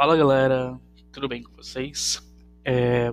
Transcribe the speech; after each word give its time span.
Fala 0.00 0.16
galera, 0.16 0.80
tudo 1.12 1.28
bem 1.28 1.42
com 1.42 1.54
vocês? 1.54 2.26
É, 2.64 3.12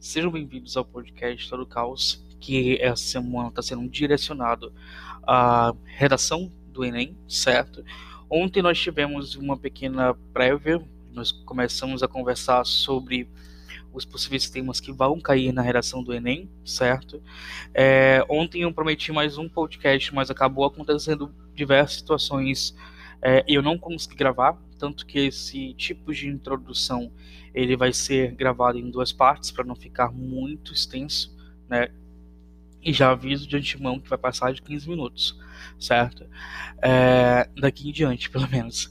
sejam 0.00 0.28
bem-vindos 0.28 0.76
ao 0.76 0.84
podcast 0.84 1.48
Todo 1.48 1.64
Caos, 1.64 2.26
que 2.40 2.76
essa 2.80 3.00
semana 3.00 3.48
está 3.48 3.62
sendo 3.62 3.88
direcionado 3.88 4.72
à 5.22 5.72
redação 5.84 6.50
do 6.72 6.84
Enem, 6.84 7.16
certo? 7.28 7.84
Ontem 8.28 8.60
nós 8.60 8.76
tivemos 8.76 9.36
uma 9.36 9.56
pequena 9.56 10.12
prévia, 10.32 10.84
nós 11.12 11.30
começamos 11.30 12.02
a 12.02 12.08
conversar 12.08 12.66
sobre 12.66 13.30
os 13.92 14.04
possíveis 14.04 14.50
temas 14.50 14.80
que 14.80 14.90
vão 14.90 15.20
cair 15.20 15.52
na 15.52 15.62
redação 15.62 16.02
do 16.02 16.12
Enem, 16.12 16.50
certo? 16.64 17.22
É, 17.72 18.26
ontem 18.28 18.62
eu 18.62 18.74
prometi 18.74 19.12
mais 19.12 19.38
um 19.38 19.48
podcast, 19.48 20.12
mas 20.12 20.28
acabou 20.28 20.64
acontecendo 20.64 21.32
diversas 21.54 21.98
situações 21.98 22.74
é, 23.22 23.44
eu 23.46 23.62
não 23.62 23.78
consegui 23.78 24.16
gravar, 24.16 24.58
tanto 24.80 25.04
que 25.04 25.18
esse 25.18 25.74
tipo 25.74 26.12
de 26.12 26.26
introdução 26.26 27.12
ele 27.54 27.76
vai 27.76 27.92
ser 27.92 28.34
gravado 28.34 28.78
em 28.78 28.90
duas 28.90 29.12
partes 29.12 29.50
para 29.50 29.64
não 29.64 29.76
ficar 29.76 30.10
muito 30.10 30.72
extenso, 30.72 31.36
né? 31.68 31.88
E 32.82 32.92
já 32.92 33.10
aviso 33.10 33.46
de 33.46 33.56
antemão 33.58 34.00
que 34.00 34.08
vai 34.08 34.16
passar 34.16 34.54
de 34.54 34.62
15 34.62 34.88
minutos, 34.88 35.38
certo? 35.78 36.26
É, 36.80 37.46
daqui 37.60 37.90
em 37.90 37.92
diante, 37.92 38.30
pelo 38.30 38.48
menos. 38.48 38.90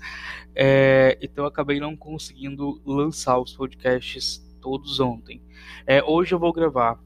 É, 0.53 1.17
então 1.21 1.45
eu 1.45 1.47
acabei 1.47 1.79
não 1.79 1.95
conseguindo 1.95 2.79
lançar 2.85 3.39
os 3.39 3.53
podcasts 3.53 4.45
todos 4.61 4.99
ontem. 4.99 5.41
É, 5.87 6.03
hoje 6.03 6.35
eu 6.35 6.39
vou 6.39 6.53
gravar 6.53 6.99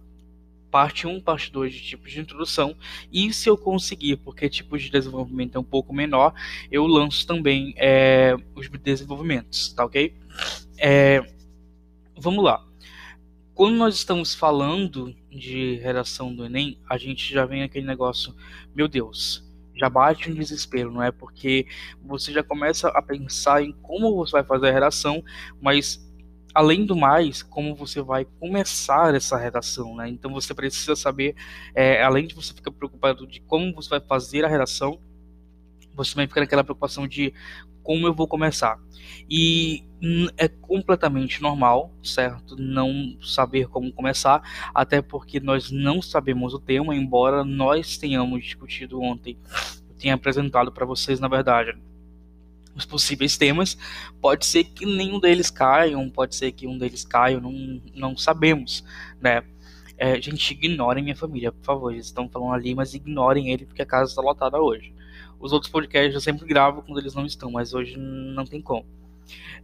parte 0.74 1.06
1, 1.06 1.22
parte 1.22 1.52
2 1.52 1.72
de 1.72 1.84
tipos 1.84 2.12
de 2.12 2.20
introdução, 2.20 2.76
e 3.12 3.32
se 3.32 3.48
eu 3.48 3.56
conseguir, 3.56 4.18
porque 4.18 4.50
tipos 4.50 4.82
de 4.82 4.90
desenvolvimento 4.90 5.56
é 5.56 5.62
um 5.62 5.64
pouco 5.64 5.94
menor, 5.94 6.34
eu 6.72 6.88
lanço 6.88 7.28
também 7.28 7.76
é, 7.78 8.36
os 8.56 8.68
desenvolvimentos, 8.68 9.72
tá 9.72 9.86
ok? 9.86 10.16
É, 10.80 11.24
vamos 12.18 12.44
lá. 12.44 12.66
Quando 13.54 13.76
nós 13.76 13.94
estamos 13.94 14.34
falando 14.34 15.16
de 15.30 15.76
redação 15.76 16.34
do 16.34 16.44
Enem, 16.44 16.80
a 16.90 16.98
gente 16.98 17.32
já 17.32 17.46
vem 17.46 17.62
aquele 17.62 17.86
negócio, 17.86 18.36
meu 18.74 18.88
Deus, 18.88 19.48
já 19.76 19.88
bate 19.88 20.32
um 20.32 20.34
desespero, 20.34 20.92
não 20.92 21.04
é? 21.04 21.12
Porque 21.12 21.68
você 22.04 22.34
já 22.34 22.42
começa 22.42 22.88
a 22.88 23.02
pensar 23.04 23.62
em 23.62 23.72
como 23.74 24.16
você 24.16 24.32
vai 24.32 24.44
fazer 24.44 24.70
a 24.70 24.74
redação, 24.74 25.24
mas 25.62 26.04
além 26.54 26.86
do 26.86 26.96
mais, 26.96 27.42
como 27.42 27.76
você 27.76 28.02
vai 28.02 28.26
começar 28.40 29.14
essa 29.16 29.38
redação, 29.38 29.96
né? 29.96 30.08
Então 30.08 30.32
você 30.32 30.54
precisa 30.54 30.96
saber, 30.96 31.36
é, 31.74 32.04
além 32.04 32.28
de 32.28 32.36
você 32.36 32.54
ficar 32.54 32.72
preocupado 32.72 33.26
de 33.26 33.42
como 33.42 33.74
você 33.74 33.90
vai 33.90 34.02
fazer 34.02 34.46
a 34.46 34.48
redação, 34.48 35.00
você 35.96 36.14
também 36.14 36.28
fica 36.28 36.42
naquela 36.42 36.64
preocupação 36.64 37.08
de 37.08 37.34
como 37.82 38.08
eu 38.08 38.14
vou 38.14 38.28
começar. 38.28 38.80
E 39.30 39.84
é 40.38 40.48
completamente 40.48 41.42
normal, 41.42 41.92
certo? 42.04 42.56
Não 42.58 43.18
saber 43.22 43.68
como 43.68 43.92
começar, 43.92 44.42
até 44.74 45.02
porque 45.02 45.40
nós 45.40 45.72
não 45.72 46.02
sabemos 46.02 46.54
o 46.54 46.60
tema, 46.60 46.96
embora 46.96 47.44
nós 47.44 47.98
tenhamos 47.98 48.44
discutido 48.44 49.02
ontem, 49.02 49.38
tenha 49.98 50.14
apresentado 50.16 50.72
para 50.72 50.86
vocês, 50.86 51.20
na 51.20 51.28
verdade 51.28 51.78
os 52.76 52.86
possíveis 52.86 53.38
temas. 53.38 53.78
Pode 54.22 54.46
ser 54.46 54.64
que 54.64 54.86
nenhum 54.86 55.20
deles 55.20 55.50
caiam, 55.50 56.10
pode 56.10 56.36
ser 56.36 56.52
que 56.52 56.68
um 56.68 56.78
deles 56.78 57.04
caia, 57.04 57.40
não, 57.40 57.82
não 57.94 58.18
sabemos, 58.18 58.84
né? 59.22 59.44
É, 59.98 60.20
gente, 60.20 60.52
ignorem 60.52 61.04
minha 61.04 61.16
família, 61.16 61.52
por 61.52 61.64
favor. 61.64 61.94
Eles 61.94 62.08
estão 62.08 62.28
falando 62.28 62.54
ali, 62.54 62.74
mas 62.74 62.94
ignorem 62.94 63.52
ele 63.52 63.66
porque 63.66 63.82
a 63.82 63.86
casa 63.86 64.10
está 64.10 64.22
lotada 64.22 64.60
hoje. 64.60 64.94
Os 65.40 65.52
outros 65.52 65.72
podcasts 65.72 66.14
eu 66.14 66.22
sempre 66.22 66.48
gravo 66.48 66.82
quando 66.82 67.00
eles 67.00 67.14
não 67.14 67.26
estão, 67.26 67.52
mas 67.52 67.74
hoje 67.74 67.98
não 67.98 68.46
tem 68.46 68.62
como. 68.62 68.86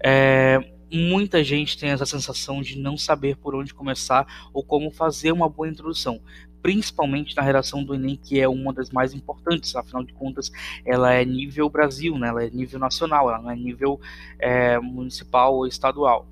É, 0.04 0.60
muita 0.92 1.44
gente 1.44 1.78
tem 1.78 1.90
essa 1.90 2.06
sensação 2.06 2.62
de 2.62 2.78
não 2.78 2.98
saber 2.98 3.38
por 3.38 3.56
onde 3.56 3.74
começar 3.74 4.50
ou 4.54 4.64
como 4.64 4.92
fazer 4.92 5.32
uma 5.32 5.50
boa 5.50 5.68
introdução 5.68 6.22
principalmente 6.62 7.36
na 7.36 7.42
redação 7.42 7.84
do 7.84 7.96
Enem, 7.96 8.20
que 8.22 8.40
é 8.40 8.48
uma 8.48 8.74
das 8.74 8.90
mais 8.90 9.14
importantes, 9.14 9.76
afinal 9.76 10.04
de 10.04 10.14
contas, 10.14 10.52
ela 10.86 11.14
é 11.14 11.24
nível 11.24 11.70
Brasil, 11.70 12.18
né? 12.18 12.28
ela 12.30 12.44
é 12.44 12.50
nível 12.50 12.80
nacional, 12.80 13.30
ela 13.30 13.42
não 13.42 13.52
é 13.52 13.56
nível 13.56 14.00
é, 14.38 14.78
municipal 14.80 15.56
ou 15.56 15.68
estadual. 15.68 16.28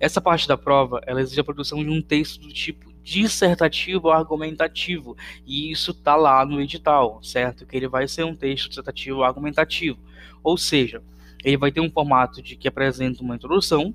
Essa 0.00 0.20
parte 0.20 0.46
da 0.46 0.56
prova, 0.56 1.00
ela 1.06 1.20
exige 1.20 1.40
a 1.40 1.44
produção 1.44 1.82
de 1.82 1.90
um 1.90 2.00
texto 2.00 2.40
do 2.40 2.52
tipo 2.52 2.88
dissertativo 3.02 4.08
ou 4.08 4.12
argumentativo, 4.12 5.16
e 5.46 5.70
isso 5.72 5.92
está 5.92 6.14
lá 6.14 6.44
no 6.44 6.60
edital, 6.60 7.20
certo? 7.22 7.64
Que 7.64 7.76
ele 7.76 7.88
vai 7.88 8.06
ser 8.06 8.24
um 8.24 8.36
texto 8.36 8.68
dissertativo 8.68 9.18
ou 9.18 9.24
argumentativo, 9.24 9.98
ou 10.42 10.58
seja, 10.58 11.02
ele 11.42 11.56
vai 11.56 11.72
ter 11.72 11.80
um 11.80 11.90
formato 11.90 12.42
de 12.42 12.54
que 12.54 12.68
apresenta 12.68 13.22
uma 13.22 13.34
introdução, 13.34 13.94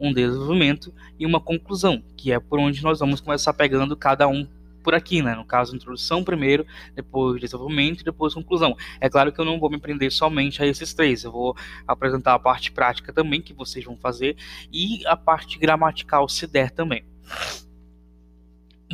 um 0.00 0.12
desenvolvimento 0.12 0.92
e 1.18 1.26
uma 1.26 1.40
conclusão, 1.40 2.02
que 2.16 2.32
é 2.32 2.40
por 2.40 2.58
onde 2.58 2.82
nós 2.82 2.98
vamos 2.98 3.20
começar 3.20 3.52
pegando 3.52 3.96
cada 3.96 4.26
um 4.26 4.46
por 4.84 4.94
aqui, 4.94 5.22
né? 5.22 5.34
No 5.34 5.44
caso, 5.44 5.74
introdução 5.74 6.22
primeiro, 6.22 6.64
depois 6.94 7.40
desenvolvimento 7.40 8.02
e 8.02 8.04
depois 8.04 8.34
conclusão. 8.34 8.76
É 9.00 9.08
claro 9.08 9.32
que 9.32 9.40
eu 9.40 9.44
não 9.44 9.58
vou 9.58 9.70
me 9.70 9.80
prender 9.80 10.12
somente 10.12 10.62
a 10.62 10.66
esses 10.66 10.92
três, 10.92 11.24
eu 11.24 11.32
vou 11.32 11.56
apresentar 11.88 12.34
a 12.34 12.38
parte 12.38 12.70
prática 12.70 13.12
também 13.12 13.40
que 13.40 13.54
vocês 13.54 13.84
vão 13.84 13.96
fazer 13.96 14.36
e 14.70 15.04
a 15.06 15.16
parte 15.16 15.58
gramatical 15.58 16.28
se 16.28 16.46
der 16.46 16.70
também. 16.70 17.04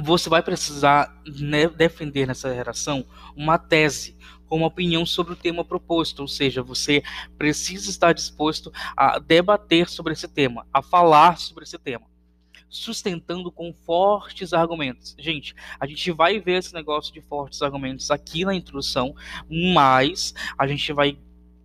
Você 0.03 0.31
vai 0.31 0.41
precisar 0.41 1.21
né, 1.27 1.69
defender 1.69 2.27
nessa 2.27 2.51
redação 2.51 3.05
uma 3.37 3.59
tese 3.59 4.17
uma 4.51 4.67
opinião 4.67 5.07
sobre 5.07 5.33
o 5.33 5.37
tema 5.37 5.65
proposto, 5.65 6.23
ou 6.23 6.27
seja, 6.27 6.61
você 6.61 7.05
precisa 7.39 7.89
estar 7.89 8.13
disposto 8.13 8.73
a 8.97 9.21
debater 9.21 9.89
sobre 9.89 10.13
esse 10.13 10.27
tema, 10.27 10.67
a 10.73 10.83
falar 10.83 11.39
sobre 11.39 11.63
esse 11.63 11.79
tema 11.79 12.11
sustentando 12.71 13.51
com 13.51 13.75
fortes 13.85 14.53
argumentos. 14.53 15.17
Gente, 15.19 15.55
a 15.79 15.87
gente 15.87 16.11
vai 16.13 16.39
ver 16.39 16.59
esse 16.59 16.73
negócio 16.73 17.13
de 17.13 17.21
fortes 17.21 17.61
argumentos 17.61 18.11
aqui 18.11 18.45
na 18.45 18.55
introdução, 18.55 19.15
mas 19.51 20.33
a 20.57 20.67
gente 20.67 20.93
vai 20.93 21.19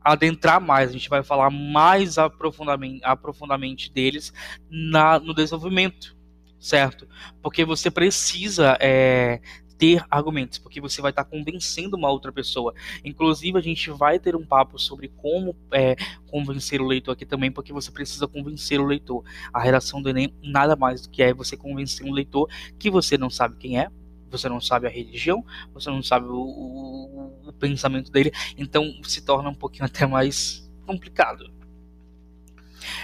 adentrar 0.04 0.60
mais, 0.60 0.90
a 0.90 0.94
gente 0.94 1.10
vai 1.10 1.24
falar 1.24 1.50
mais 1.50 2.18
aprofundamente, 2.18 3.02
aprofundamente 3.04 3.92
deles 3.92 4.34
na, 4.70 5.20
no 5.20 5.34
desenvolvimento, 5.34 6.16
certo? 6.60 7.08
Porque 7.42 7.64
você 7.64 7.90
precisa 7.90 8.78
é, 8.80 9.42
ter 9.78 10.04
argumentos, 10.10 10.58
porque 10.58 10.80
você 10.80 11.02
vai 11.02 11.12
estar 11.12 11.26
convencendo 11.26 11.98
uma 11.98 12.10
outra 12.10 12.32
pessoa. 12.32 12.74
Inclusive, 13.04 13.58
a 13.58 13.62
gente 13.62 13.90
vai 13.92 14.20
ter 14.20 14.36
um 14.36 14.46
papo 14.46 14.80
sobre 14.80 15.10
como 15.10 15.56
é, 15.72 15.96
convencer 16.28 16.82
o 16.82 16.88
leitor 16.88 17.14
aqui 17.14 17.26
também, 17.26 17.52
porque 17.52 17.74
você 17.74 17.92
precisa 17.92 18.28
convencer 18.28 18.80
o 18.80 18.86
leitor. 18.86 19.24
A 19.54 19.60
relação 19.60 20.02
do 20.02 20.10
Enem 20.10 20.34
nada 20.42 20.76
mais 20.76 21.02
do 21.02 21.10
que 21.10 21.22
é 21.22 21.34
você 21.34 21.58
convencer 21.58 22.06
um 22.06 22.14
leitor 22.14 22.50
que 22.80 22.90
você 22.90 23.18
não 23.18 23.30
sabe 23.30 23.58
quem 23.58 23.80
é, 23.80 23.90
você 24.30 24.50
não 24.50 24.60
sabe 24.60 24.88
a 24.88 24.90
religião, 24.90 25.46
você 25.74 25.90
não 25.90 26.04
sabe 26.04 26.28
o, 26.28 26.36
o, 26.36 27.50
o 27.50 27.54
pensamento 27.54 28.12
dele, 28.12 28.32
então 28.58 28.94
se 29.04 29.24
torna 29.24 29.50
um 29.50 29.56
pouquinho 29.56 29.86
até 29.86 30.06
mais 30.06 30.70
complicado. 30.86 31.55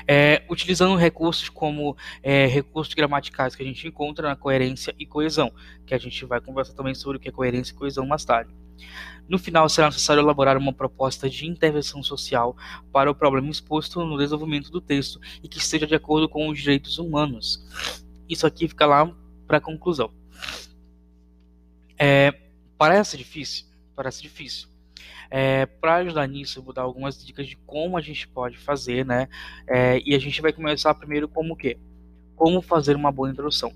É, 0.08 0.44
utilizando 0.50 0.96
recursos 0.96 1.50
como 1.50 1.96
é, 2.22 2.46
recursos 2.46 2.94
gramaticais 2.94 3.56
que 3.56 3.64
a 3.64 3.66
gente 3.66 3.88
encontra 3.88 4.28
na 4.28 4.36
coerência 4.36 4.94
e 4.98 5.06
coesão, 5.06 5.52
que 5.86 5.94
a 5.94 5.98
gente 5.98 6.26
vai 6.26 6.42
conversar 6.42 6.74
também 6.74 6.96
sobre 6.96 7.18
o 7.18 7.20
que 7.20 7.30
é 7.30 7.32
coerência 7.32 7.74
e 7.74 7.76
coesão 7.76 8.06
mais 8.06 8.26
tarde. 8.26 8.54
No 9.28 9.40
final, 9.40 9.70
será 9.70 9.88
necessário 9.88 10.22
elaborar 10.22 10.58
uma 10.58 10.74
proposta 10.74 11.30
de 11.30 11.48
intervenção 11.48 12.04
social 12.04 12.56
para 12.92 13.10
o 13.10 13.16
problema 13.16 13.50
exposto 13.50 14.04
no 14.04 14.18
desenvolvimento 14.18 14.70
do 14.72 14.82
texto 14.82 15.20
e 15.42 15.48
que 15.48 15.60
esteja 15.60 15.88
de 15.88 15.96
acordo 15.96 16.28
com 16.28 16.50
os 16.50 16.60
direitos 16.60 16.98
humanos. 16.98 17.64
Isso 18.28 18.46
aqui 18.46 18.68
fica 18.68 18.86
lá 18.86 19.10
para 19.48 19.58
a 19.58 19.62
conclusão. 19.62 20.12
É, 21.98 22.34
parece 22.78 23.18
difícil? 23.18 23.66
Parece 23.96 24.22
difícil. 24.22 24.71
É, 25.30 25.66
para 25.66 25.96
ajudar 25.96 26.28
nisso, 26.28 26.60
eu 26.60 26.64
vou 26.64 26.74
dar 26.74 26.82
algumas 26.82 27.24
dicas 27.24 27.48
de 27.48 27.56
como 27.66 27.98
a 27.98 28.02
gente 28.02 28.28
pode 28.28 28.58
fazer, 28.58 29.06
né? 29.06 29.28
É, 29.68 30.02
e 30.06 30.14
a 30.14 30.20
gente 30.20 30.42
vai 30.42 30.52
começar 30.52 30.94
primeiro 30.94 31.28
como 31.28 31.54
o 31.54 31.58
quê? 31.58 31.78
Como 32.36 32.62
fazer 32.62 32.96
uma 32.96 33.12
boa 33.12 33.30
introdução. 33.30 33.74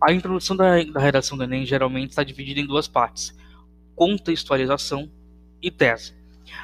A 0.00 0.12
introdução 0.12 0.56
da, 0.56 0.82
da 0.82 1.00
redação 1.00 1.38
do 1.38 1.44
Enem 1.44 1.64
geralmente 1.64 2.10
está 2.10 2.22
dividida 2.22 2.60
em 2.60 2.66
duas 2.66 2.88
partes: 2.88 3.36
contextualização 3.94 5.10
e 5.62 5.70
tese. 5.70 6.14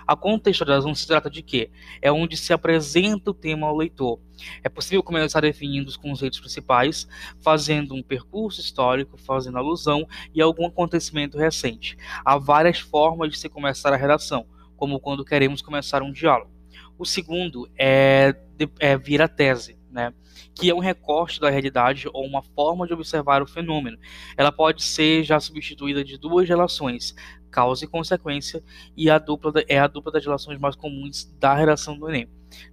A 0.07 0.15
contextualização 0.17 0.95
se 0.95 1.07
trata 1.07 1.31
de 1.31 1.43
quê? 1.43 1.71
É 2.01 2.11
onde 2.11 2.37
se 2.37 2.53
apresenta 2.53 3.31
o 3.31 3.35
tema 3.35 3.67
ao 3.67 3.77
leitor. 3.77 4.19
É 4.63 4.69
possível 4.69 5.03
começar 5.03 5.41
definindo 5.41 5.89
os 5.89 5.97
conceitos 5.97 6.41
principais, 6.41 7.07
fazendo 7.41 7.95
um 7.95 8.03
percurso 8.03 8.61
histórico, 8.61 9.17
fazendo 9.17 9.59
alusão 9.59 10.07
e 10.35 10.41
algum 10.41 10.67
acontecimento 10.67 11.39
recente. 11.39 11.97
Há 12.25 12.39
várias 12.39 12.79
formas 12.79 13.31
de 13.31 13.39
se 13.39 13.49
começar 13.49 13.93
a 13.93 13.97
redação, 13.97 14.47
como 14.77 15.01
quando 15.01 15.25
queremos 15.25 15.63
começar 15.63 16.03
um 16.03 16.13
diálogo. 16.13 16.51
O 16.99 17.05
segundo 17.05 17.69
é, 17.79 18.35
é 18.79 18.97
vir 18.97 19.23
a 19.23 19.29
tese, 19.29 19.80
né, 19.91 20.13
que 20.55 20.71
é 20.71 20.75
um 20.75 20.79
recorte 20.79 21.41
da 21.41 21.51
realidade 21.51 22.09
ou 22.13 22.25
uma 22.25 22.43
forma 22.43 22.87
de 22.87 22.93
observar 22.93 23.43
o 23.43 23.47
fenômeno. 23.47 23.99
Ela 24.37 24.53
pode 24.53 24.83
ser 24.83 25.25
já 25.25 25.39
substituída 25.41 26.05
de 26.05 26.17
duas 26.17 26.49
relações, 26.49 27.15
causa 27.51 27.85
e 27.85 27.89
consequência, 27.89 28.63
e 28.97 29.11
a 29.11 29.19
dupla 29.19 29.53
é 29.69 29.79
a 29.79 29.87
dupla 29.87 30.13
das 30.13 30.25
relações 30.25 30.59
mais 30.59 30.77
comuns 30.77 31.25
da 31.39 31.55
redação 31.55 31.99
do 31.99 32.09
Enem. 32.09 32.29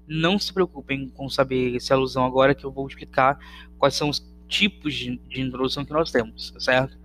Não 0.07 0.39
se 0.39 0.53
preocupem 0.53 1.09
com 1.09 1.29
saber 1.29 1.75
essa 1.75 1.93
alusão 1.93 2.25
agora, 2.25 2.55
que 2.55 2.65
eu 2.65 2.71
vou 2.71 2.87
explicar 2.87 3.37
quais 3.77 3.95
são 3.95 4.09
os 4.09 4.25
tipos 4.47 4.93
de, 4.93 5.17
de 5.27 5.41
introdução 5.41 5.83
que 5.83 5.91
nós 5.91 6.11
temos, 6.11 6.53
certo? 6.59 6.97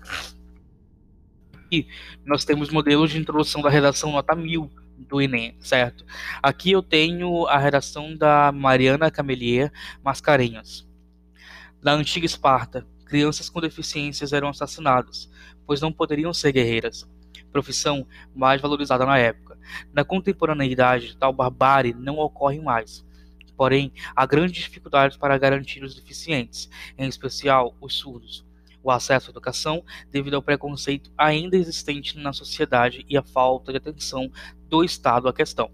E 1.71 1.87
nós 2.25 2.45
temos 2.45 2.71
modelos 2.71 3.11
de 3.11 3.19
introdução 3.19 3.63
da 3.63 3.71
redação 3.71 4.13
nota 4.13 4.35
1000 4.35 4.71
do 5.09 5.21
Enem, 5.21 5.57
certo? 5.61 6.05
Aqui 6.43 6.73
eu 6.73 6.83
tenho 6.83 7.47
a 7.47 7.59
redação 7.59 8.17
da 8.17 8.53
Mariana 8.53 9.11
Camelier 9.11 9.73
Mascarenhas. 10.03 10.87
Na 11.83 11.93
antiga 11.93 12.27
Esparta, 12.27 12.87
crianças 13.05 13.49
com 13.49 13.61
deficiências 13.61 14.33
eram 14.33 14.49
assassinadas, 14.49 15.31
pois 15.67 15.81
não 15.81 15.93
poderiam 15.93 16.33
ser 16.33 16.53
guerreiras 16.53 17.07
profissão 17.53 18.07
mais 18.35 18.61
valorizada 18.61 19.05
na 19.05 19.19
época. 19.19 19.59
Na 19.93 20.05
contemporaneidade, 20.05 21.17
tal 21.17 21.33
barbárie 21.33 21.95
não 21.95 22.17
ocorre 22.19 22.61
mais. 22.61 23.05
Porém, 23.57 23.93
há 24.17 24.25
grandes 24.25 24.65
dificuldades 24.65 25.17
para 25.17 25.39
garantir 25.39 25.85
os 25.85 25.95
deficientes, 25.95 26.69
em 26.99 27.07
especial 27.07 27.77
os 27.81 27.95
surdos, 27.95 28.45
o 28.83 28.91
acesso 28.91 29.29
à 29.29 29.31
educação 29.31 29.85
devido 30.11 30.35
ao 30.35 30.43
preconceito 30.43 31.11
ainda 31.17 31.57
existente 31.57 32.19
na 32.19 32.33
sociedade 32.33 33.05
e 33.09 33.17
a 33.17 33.23
falta 33.23 33.73
de 33.73 33.79
atenção 33.79 34.31
do 34.69 34.85
Estado 34.85 35.29
à 35.29 35.33
questão. 35.33 35.71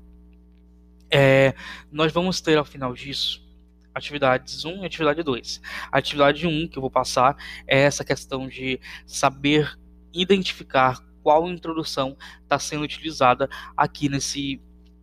É, 1.11 1.55
nós 1.91 2.13
vamos 2.13 2.41
ter 2.41 2.59
ao 2.59 2.65
final 2.65 2.93
disso 2.93 3.47
atividades 3.95 4.65
1 4.65 4.83
e 4.83 4.87
atividade 4.87 5.23
2. 5.23 5.61
A 5.91 5.99
atividade 5.99 6.47
1 6.47 6.69
que 6.69 6.79
eu 6.79 6.81
vou 6.83 6.91
passar 6.91 7.37
é 7.67 7.81
essa 7.81 8.05
questão 8.05 8.49
de 8.49 8.81
saber 9.07 9.79
identificar 10.13 11.03
qual 11.23 11.49
introdução 11.49 12.17
está 12.43 12.59
sendo 12.59 12.85
utilizada 12.85 13.49
aqui 13.77 14.09
nesse 14.09 14.61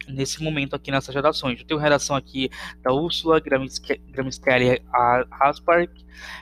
nesse 0.07 0.41
momento 0.43 0.75
aqui 0.75 0.91
nessas 0.91 1.13
redações. 1.13 1.59
Eu 1.59 1.65
tenho 1.65 1.79
redação 1.79 2.15
aqui 2.15 2.49
da 2.81 2.91
Úrsula 2.91 3.39
Gramskelly 3.39 4.81
Haspark, 5.31 5.91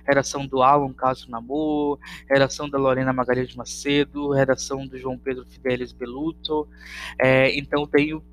redação 0.06 0.46
do 0.46 0.62
Alan 0.62 0.94
Castro 0.94 1.32
Namor, 1.32 2.00
redação 2.30 2.70
da 2.70 2.78
Lorena 2.78 3.14
Magalhães 3.14 3.56
Macedo, 3.56 4.32
redação 4.32 4.86
do 4.88 4.98
João 4.98 5.18
Pedro 5.18 5.46
Fidelis 5.46 5.92
Beluto. 5.92 6.68
É, 7.20 7.58
então 7.58 7.88
tenho 7.88 8.24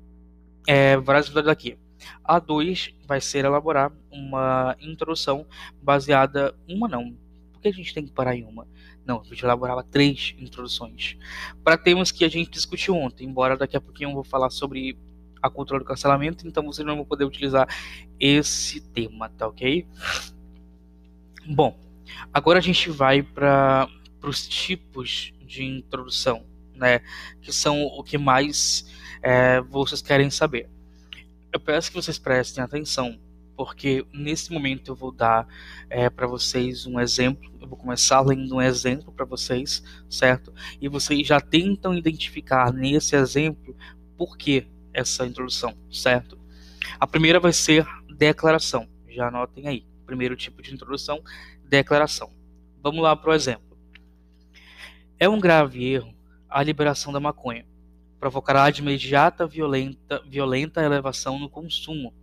é, 0.67 0.97
várias 0.97 1.25
atividades 1.25 1.51
aqui. 1.51 1.77
A 2.23 2.39
2 2.39 2.95
vai 3.05 3.21
ser 3.21 3.45
elaborar 3.45 3.91
uma 4.11 4.75
introdução 4.81 5.45
baseada, 5.81 6.55
uma 6.67 6.87
não, 6.87 7.15
porque 7.51 7.67
a 7.67 7.71
gente 7.71 7.93
tem 7.93 8.05
que 8.05 8.11
parar 8.11 8.35
em 8.35 8.43
uma? 8.43 8.67
Não, 9.05 9.21
a 9.21 9.23
gente 9.23 9.43
elaborava 9.43 9.83
três 9.83 10.35
introduções 10.39 11.17
para 11.63 11.77
temas 11.77 12.11
que 12.11 12.25
a 12.25 12.29
gente 12.29 12.49
discutiu 12.49 12.95
ontem, 12.95 13.27
embora 13.27 13.57
daqui 13.57 13.77
a 13.77 13.81
pouquinho 13.81 14.09
eu 14.09 14.15
vou 14.15 14.23
falar 14.23 14.49
sobre 14.49 14.97
a 15.41 15.49
cultura 15.49 15.79
do 15.79 15.85
cancelamento, 15.85 16.47
então 16.47 16.63
vocês 16.63 16.85
não 16.85 16.95
vão 16.95 17.05
poder 17.05 17.25
utilizar 17.25 17.67
esse 18.19 18.81
tema, 18.81 19.29
tá 19.29 19.47
ok? 19.47 19.87
Bom, 21.47 21.77
agora 22.33 22.59
a 22.59 22.61
gente 22.61 22.89
vai 22.89 23.23
para 23.23 23.87
os 24.21 24.47
tipos 24.47 25.33
de 25.45 25.63
introdução, 25.63 26.45
né? 26.75 27.01
Que 27.41 27.51
são 27.51 27.83
o 27.83 28.03
que 28.03 28.17
mais 28.17 28.85
é, 29.21 29.61
vocês 29.61 30.01
querem 30.01 30.29
saber. 30.29 30.69
Eu 31.51 31.59
peço 31.59 31.89
que 31.89 31.95
vocês 31.95 32.19
prestem 32.19 32.63
atenção 32.63 33.19
porque 33.63 34.03
nesse 34.11 34.51
momento 34.51 34.91
eu 34.91 34.95
vou 34.95 35.11
dar 35.11 35.47
é, 35.87 36.09
para 36.09 36.25
vocês 36.25 36.87
um 36.87 36.99
exemplo. 36.99 37.51
Eu 37.61 37.67
vou 37.67 37.77
começar 37.77 38.19
lendo 38.21 38.55
um 38.55 38.61
exemplo 38.61 39.11
para 39.11 39.23
vocês, 39.23 39.83
certo? 40.09 40.51
E 40.81 40.87
vocês 40.87 41.27
já 41.27 41.39
tentam 41.39 41.93
identificar 41.93 42.73
nesse 42.73 43.15
exemplo 43.15 43.75
por 44.17 44.35
que 44.35 44.65
essa 44.93 45.25
introdução, 45.25 45.77
certo? 45.91 46.37
A 46.99 47.07
primeira 47.07 47.39
vai 47.39 47.53
ser 47.53 47.85
declaração. 48.15 48.87
Já 49.09 49.27
anotem 49.27 49.67
aí. 49.67 49.85
Primeiro 50.05 50.35
tipo 50.35 50.61
de 50.61 50.73
introdução, 50.73 51.21
declaração. 51.67 52.31
Vamos 52.81 53.01
lá 53.01 53.15
para 53.15 53.31
o 53.31 53.33
exemplo. 53.33 53.77
É 55.19 55.29
um 55.29 55.39
grave 55.39 55.85
erro 55.85 56.13
a 56.49 56.61
liberação 56.61 57.13
da 57.13 57.19
maconha. 57.19 57.65
Provocará 58.19 58.69
de 58.69 58.81
imediata 58.81 59.47
violenta, 59.47 60.21
violenta 60.27 60.83
elevação 60.83 61.39
no 61.39 61.49
consumo 61.49 62.13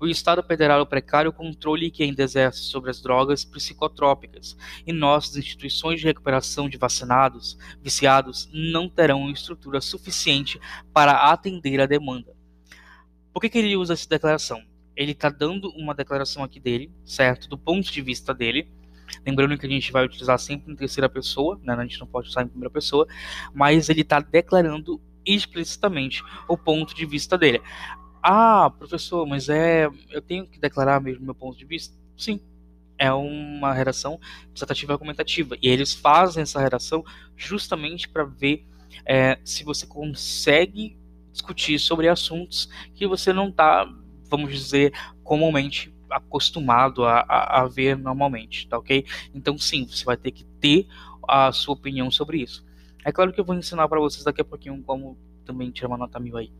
o 0.00 0.06
Estado 0.06 0.42
perderá 0.42 0.80
o 0.80 0.86
precário 0.86 1.32
controle 1.32 1.90
que 1.90 2.02
ainda 2.02 2.22
exerce 2.22 2.60
sobre 2.60 2.90
as 2.90 3.00
drogas 3.00 3.44
psicotrópicas, 3.44 4.56
e 4.86 4.92
nossas 4.92 5.36
instituições 5.36 6.00
de 6.00 6.06
recuperação 6.06 6.68
de 6.68 6.78
vacinados, 6.78 7.58
viciados, 7.82 8.48
não 8.52 8.88
terão 8.88 9.30
estrutura 9.30 9.80
suficiente 9.80 10.60
para 10.92 11.30
atender 11.30 11.80
a 11.80 11.86
demanda. 11.86 12.36
Por 13.32 13.40
que, 13.40 13.48
que 13.48 13.58
ele 13.58 13.76
usa 13.76 13.94
essa 13.94 14.08
declaração? 14.08 14.62
Ele 14.96 15.12
está 15.12 15.28
dando 15.28 15.70
uma 15.70 15.94
declaração 15.94 16.42
aqui 16.42 16.58
dele, 16.58 16.90
certo? 17.04 17.48
Do 17.48 17.56
ponto 17.56 17.90
de 17.92 18.02
vista 18.02 18.34
dele, 18.34 18.68
Lembrando 19.24 19.56
que 19.56 19.66
a 19.66 19.70
gente 19.70 19.90
vai 19.90 20.04
utilizar 20.04 20.38
sempre 20.38 20.72
em 20.72 20.76
terceira 20.76 21.08
pessoa, 21.08 21.58
né? 21.62 21.74
a 21.74 21.82
gente 21.82 21.98
não 22.00 22.06
pode 22.06 22.28
usar 22.28 22.42
em 22.42 22.48
primeira 22.48 22.70
pessoa, 22.70 23.06
mas 23.54 23.88
ele 23.88 24.02
está 24.02 24.20
declarando 24.20 25.00
explicitamente 25.24 26.22
o 26.46 26.56
ponto 26.56 26.94
de 26.94 27.04
vista 27.04 27.36
dele. 27.36 27.60
Ah, 28.22 28.70
professor, 28.78 29.26
mas 29.26 29.48
é. 29.48 29.88
Eu 30.10 30.22
tenho 30.22 30.46
que 30.46 30.58
declarar 30.58 31.00
mesmo 31.00 31.24
meu 31.24 31.34
ponto 31.34 31.56
de 31.56 31.64
vista? 31.64 31.96
Sim. 32.16 32.40
É 32.98 33.12
uma 33.12 33.72
redação 33.72 34.18
dissertativa 34.52 34.92
argumentativa. 34.92 35.56
E 35.62 35.68
eles 35.68 35.94
fazem 35.94 36.42
essa 36.42 36.60
redação 36.60 37.04
justamente 37.36 38.08
para 38.08 38.24
ver 38.24 38.66
é, 39.06 39.38
se 39.44 39.62
você 39.62 39.86
consegue 39.86 40.98
discutir 41.32 41.78
sobre 41.78 42.08
assuntos 42.08 42.68
que 42.94 43.06
você 43.06 43.32
não 43.32 43.48
está, 43.48 43.88
vamos 44.28 44.52
dizer, 44.52 44.92
comumente 45.22 45.94
acostumado 46.10 47.04
a, 47.04 47.20
a, 47.20 47.60
a, 47.60 47.68
ver 47.68 47.96
normalmente, 47.96 48.66
tá 48.66 48.78
ok? 48.78 49.04
Então, 49.34 49.58
sim, 49.58 49.86
você 49.86 50.04
vai 50.04 50.16
ter 50.16 50.32
que 50.32 50.44
ter 50.60 50.86
a 51.26 51.52
sua 51.52 51.74
opinião 51.74 52.10
sobre 52.10 52.42
isso. 52.42 52.66
É 53.04 53.12
claro 53.12 53.32
que 53.32 53.40
eu 53.40 53.44
vou 53.44 53.54
ensinar 53.54 53.86
para 53.88 54.00
vocês 54.00 54.24
daqui 54.24 54.40
a 54.40 54.44
pouquinho 54.44 54.82
como 54.82 55.16
também 55.44 55.70
tirar 55.70 55.88
uma 55.88 55.98
nota 55.98 56.18
mil 56.18 56.36
aí. 56.36 56.50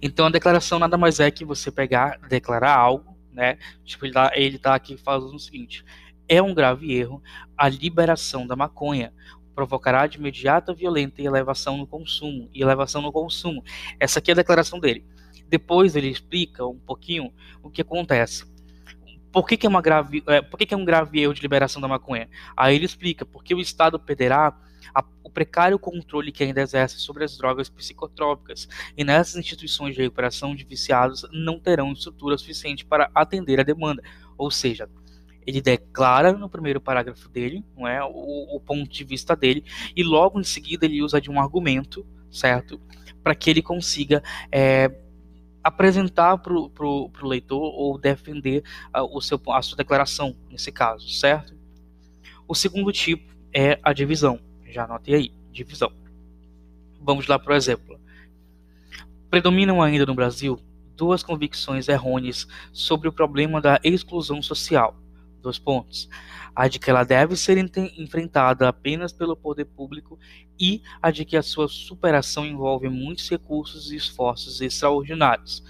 Então 0.00 0.26
a 0.26 0.30
declaração 0.30 0.78
nada 0.78 0.96
mais 0.96 1.20
é 1.20 1.30
que 1.30 1.44
você 1.44 1.70
pegar, 1.70 2.18
declarar 2.28 2.76
algo, 2.76 3.16
né? 3.32 3.58
Tipo, 3.84 4.06
ele 4.06 4.12
tá, 4.12 4.32
ele 4.34 4.58
tá 4.58 4.74
aqui 4.74 4.96
falando 4.96 5.34
o 5.34 5.38
seguinte: 5.38 5.84
é 6.28 6.40
um 6.42 6.54
grave 6.54 6.92
erro 6.92 7.22
a 7.56 7.68
liberação 7.68 8.46
da 8.46 8.56
maconha 8.56 9.12
provocará 9.54 10.06
de 10.06 10.18
imediata 10.18 10.74
violenta 10.74 11.22
elevação 11.22 11.78
no 11.78 11.86
consumo 11.86 12.50
e 12.52 12.60
elevação 12.60 13.00
no 13.00 13.10
consumo. 13.10 13.64
Essa 13.98 14.18
aqui 14.18 14.30
é 14.30 14.34
a 14.34 14.36
declaração 14.36 14.78
dele. 14.78 15.06
Depois 15.48 15.96
ele 15.96 16.08
explica 16.08 16.66
um 16.66 16.78
pouquinho 16.78 17.32
o 17.62 17.70
que 17.70 17.80
acontece. 17.80 18.44
Por 19.32 19.46
que, 19.46 19.56
que 19.56 19.66
é 19.66 19.68
uma 19.68 19.80
grave, 19.80 20.22
é, 20.26 20.42
por 20.42 20.58
que, 20.58 20.66
que 20.66 20.74
é 20.74 20.76
um 20.76 20.84
grave 20.84 21.20
erro 21.20 21.32
de 21.32 21.40
liberação 21.40 21.80
da 21.80 21.88
maconha? 21.88 22.28
Aí 22.56 22.74
ele 22.74 22.84
explica 22.84 23.24
porque 23.24 23.54
o 23.54 23.60
Estado 23.60 23.98
perderá 23.98 24.54
a, 24.94 25.04
o 25.22 25.30
precário 25.30 25.78
controle 25.78 26.32
que 26.32 26.44
ainda 26.44 26.60
exerce 26.60 26.98
sobre 26.98 27.24
as 27.24 27.36
drogas 27.36 27.68
psicotrópicas, 27.68 28.68
e 28.96 29.04
nessas 29.04 29.36
instituições 29.36 29.94
de 29.94 30.02
recuperação 30.02 30.54
de 30.54 30.64
viciados 30.64 31.26
não 31.32 31.58
terão 31.58 31.92
estrutura 31.92 32.38
suficiente 32.38 32.84
para 32.84 33.10
atender 33.14 33.60
a 33.60 33.62
demanda. 33.62 34.02
Ou 34.36 34.50
seja, 34.50 34.88
ele 35.46 35.60
declara 35.60 36.32
no 36.32 36.48
primeiro 36.48 36.80
parágrafo 36.80 37.28
dele, 37.28 37.64
não 37.76 37.86
é, 37.86 38.02
o, 38.02 38.56
o 38.56 38.60
ponto 38.60 38.90
de 38.90 39.04
vista 39.04 39.36
dele, 39.36 39.64
e 39.94 40.02
logo 40.02 40.40
em 40.40 40.44
seguida 40.44 40.84
ele 40.84 41.02
usa 41.02 41.20
de 41.20 41.30
um 41.30 41.40
argumento, 41.40 42.04
certo, 42.30 42.80
para 43.22 43.34
que 43.34 43.48
ele 43.50 43.62
consiga 43.62 44.22
é, 44.50 44.90
apresentar 45.62 46.38
para 46.38 46.52
o 46.54 47.10
leitor 47.22 47.60
ou 47.60 47.98
defender 47.98 48.62
a, 48.92 49.02
o 49.02 49.20
seu, 49.20 49.40
a 49.48 49.62
sua 49.62 49.76
declaração 49.76 50.36
nesse 50.50 50.70
caso, 50.70 51.08
certo? 51.08 51.56
O 52.48 52.54
segundo 52.54 52.92
tipo 52.92 53.34
é 53.52 53.78
a 53.82 53.92
divisão. 53.92 54.40
Já 54.68 54.84
anotei 54.84 55.14
aí, 55.14 55.32
divisão. 55.52 55.92
Vamos 57.00 57.26
lá 57.26 57.38
para 57.38 57.52
o 57.52 57.56
exemplo. 57.56 58.00
Predominam 59.30 59.82
ainda 59.82 60.06
no 60.06 60.14
Brasil 60.14 60.60
duas 60.96 61.22
convicções 61.22 61.88
errôneas 61.88 62.46
sobre 62.72 63.08
o 63.08 63.12
problema 63.12 63.60
da 63.60 63.78
exclusão 63.84 64.42
social. 64.42 64.96
Dois 65.42 65.58
pontos. 65.58 66.08
A 66.54 66.66
de 66.68 66.78
que 66.78 66.90
ela 66.90 67.04
deve 67.04 67.36
ser 67.36 67.58
enfrentada 67.58 68.68
apenas 68.68 69.12
pelo 69.12 69.36
poder 69.36 69.66
público 69.66 70.18
e 70.58 70.82
a 71.00 71.10
de 71.10 71.24
que 71.24 71.36
a 71.36 71.42
sua 71.42 71.68
superação 71.68 72.46
envolve 72.46 72.88
muitos 72.88 73.28
recursos 73.28 73.92
e 73.92 73.96
esforços 73.96 74.60
extraordinários. 74.60 75.62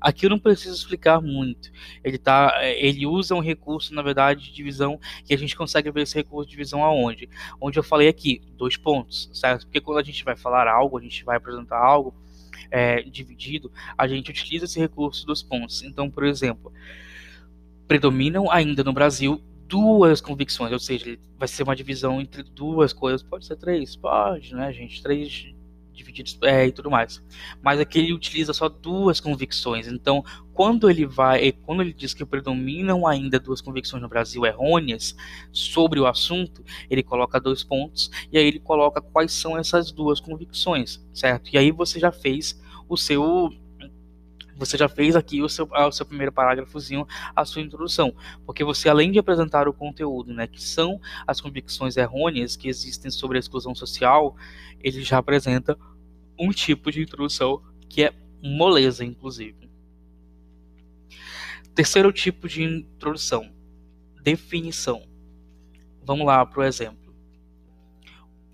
Aqui 0.00 0.26
eu 0.26 0.30
não 0.30 0.38
preciso 0.38 0.74
explicar 0.74 1.20
muito. 1.20 1.70
Ele, 2.04 2.18
tá, 2.18 2.52
é, 2.56 2.84
ele 2.84 3.06
usa 3.06 3.34
um 3.34 3.40
recurso, 3.40 3.94
na 3.94 4.02
verdade, 4.02 4.44
de 4.44 4.52
divisão, 4.52 5.00
que 5.24 5.34
a 5.34 5.38
gente 5.38 5.56
consegue 5.56 5.90
ver 5.90 6.02
esse 6.02 6.14
recurso 6.14 6.46
de 6.46 6.52
divisão 6.52 6.84
aonde? 6.84 7.28
Onde 7.60 7.78
eu 7.78 7.82
falei 7.82 8.08
aqui, 8.08 8.42
dois 8.56 8.76
pontos, 8.76 9.30
certo? 9.32 9.66
Porque 9.66 9.80
quando 9.80 9.98
a 9.98 10.02
gente 10.02 10.24
vai 10.24 10.36
falar 10.36 10.68
algo, 10.68 10.98
a 10.98 11.02
gente 11.02 11.24
vai 11.24 11.36
apresentar 11.36 11.78
algo 11.78 12.14
é, 12.70 13.02
dividido, 13.02 13.70
a 13.96 14.06
gente 14.06 14.30
utiliza 14.30 14.64
esse 14.64 14.78
recurso 14.78 15.26
dos 15.26 15.42
pontos. 15.42 15.82
Então, 15.82 16.10
por 16.10 16.24
exemplo, 16.24 16.72
predominam 17.86 18.50
ainda 18.50 18.82
no 18.82 18.92
Brasil 18.92 19.40
duas 19.68 20.20
convicções, 20.20 20.72
ou 20.72 20.78
seja, 20.78 21.18
vai 21.38 21.48
ser 21.48 21.62
uma 21.64 21.74
divisão 21.74 22.20
entre 22.20 22.42
duas 22.42 22.92
coisas, 22.92 23.22
pode 23.22 23.46
ser 23.46 23.56
três, 23.56 23.96
pode, 23.96 24.54
né, 24.54 24.72
gente, 24.72 25.02
três 25.02 25.55
divididos 25.96 26.38
é, 26.42 26.66
e 26.66 26.72
tudo 26.72 26.90
mais. 26.90 27.22
Mas 27.62 27.80
aqui 27.80 27.98
ele 27.98 28.12
utiliza 28.12 28.52
só 28.52 28.68
duas 28.68 29.18
convicções. 29.18 29.88
Então, 29.88 30.24
quando 30.52 30.88
ele 30.88 31.06
vai, 31.06 31.52
quando 31.52 31.82
ele 31.82 31.92
diz 31.92 32.14
que 32.14 32.24
predominam 32.24 33.06
ainda 33.06 33.40
duas 33.40 33.60
convicções 33.60 34.02
no 34.02 34.08
Brasil 34.08 34.44
errôneas 34.44 35.16
sobre 35.52 35.98
o 35.98 36.06
assunto, 36.06 36.64
ele 36.88 37.02
coloca 37.02 37.40
dois 37.40 37.64
pontos 37.64 38.10
e 38.30 38.38
aí 38.38 38.46
ele 38.46 38.60
coloca 38.60 39.00
quais 39.00 39.32
são 39.32 39.58
essas 39.58 39.90
duas 39.90 40.20
convicções, 40.20 41.04
certo? 41.12 41.50
E 41.52 41.58
aí 41.58 41.70
você 41.70 41.98
já 41.98 42.12
fez 42.12 42.60
o 42.88 42.96
seu 42.96 43.50
você 44.56 44.76
já 44.76 44.88
fez 44.88 45.14
aqui 45.14 45.42
o 45.42 45.48
seu, 45.48 45.68
o 45.70 45.92
seu 45.92 46.06
primeiro 46.06 46.32
parágrafozinho, 46.32 47.06
a 47.34 47.44
sua 47.44 47.62
introdução, 47.62 48.14
porque 48.44 48.64
você 48.64 48.88
além 48.88 49.12
de 49.12 49.18
apresentar 49.18 49.68
o 49.68 49.72
conteúdo, 49.72 50.32
né, 50.32 50.46
que 50.46 50.62
são 50.62 51.00
as 51.26 51.40
convicções 51.40 51.96
errôneas 51.96 52.56
que 52.56 52.68
existem 52.68 53.10
sobre 53.10 53.36
a 53.36 53.40
exclusão 53.40 53.74
social, 53.74 54.34
ele 54.80 55.02
já 55.02 55.18
apresenta 55.18 55.78
um 56.38 56.50
tipo 56.50 56.90
de 56.90 57.02
introdução 57.02 57.62
que 57.88 58.02
é 58.04 58.12
moleza, 58.42 59.04
inclusive. 59.04 59.70
Terceiro 61.74 62.10
tipo 62.12 62.48
de 62.48 62.62
introdução, 62.62 63.52
definição. 64.22 65.06
Vamos 66.02 66.26
lá 66.26 66.44
para 66.46 66.60
o 66.60 66.64
exemplo. 66.64 67.05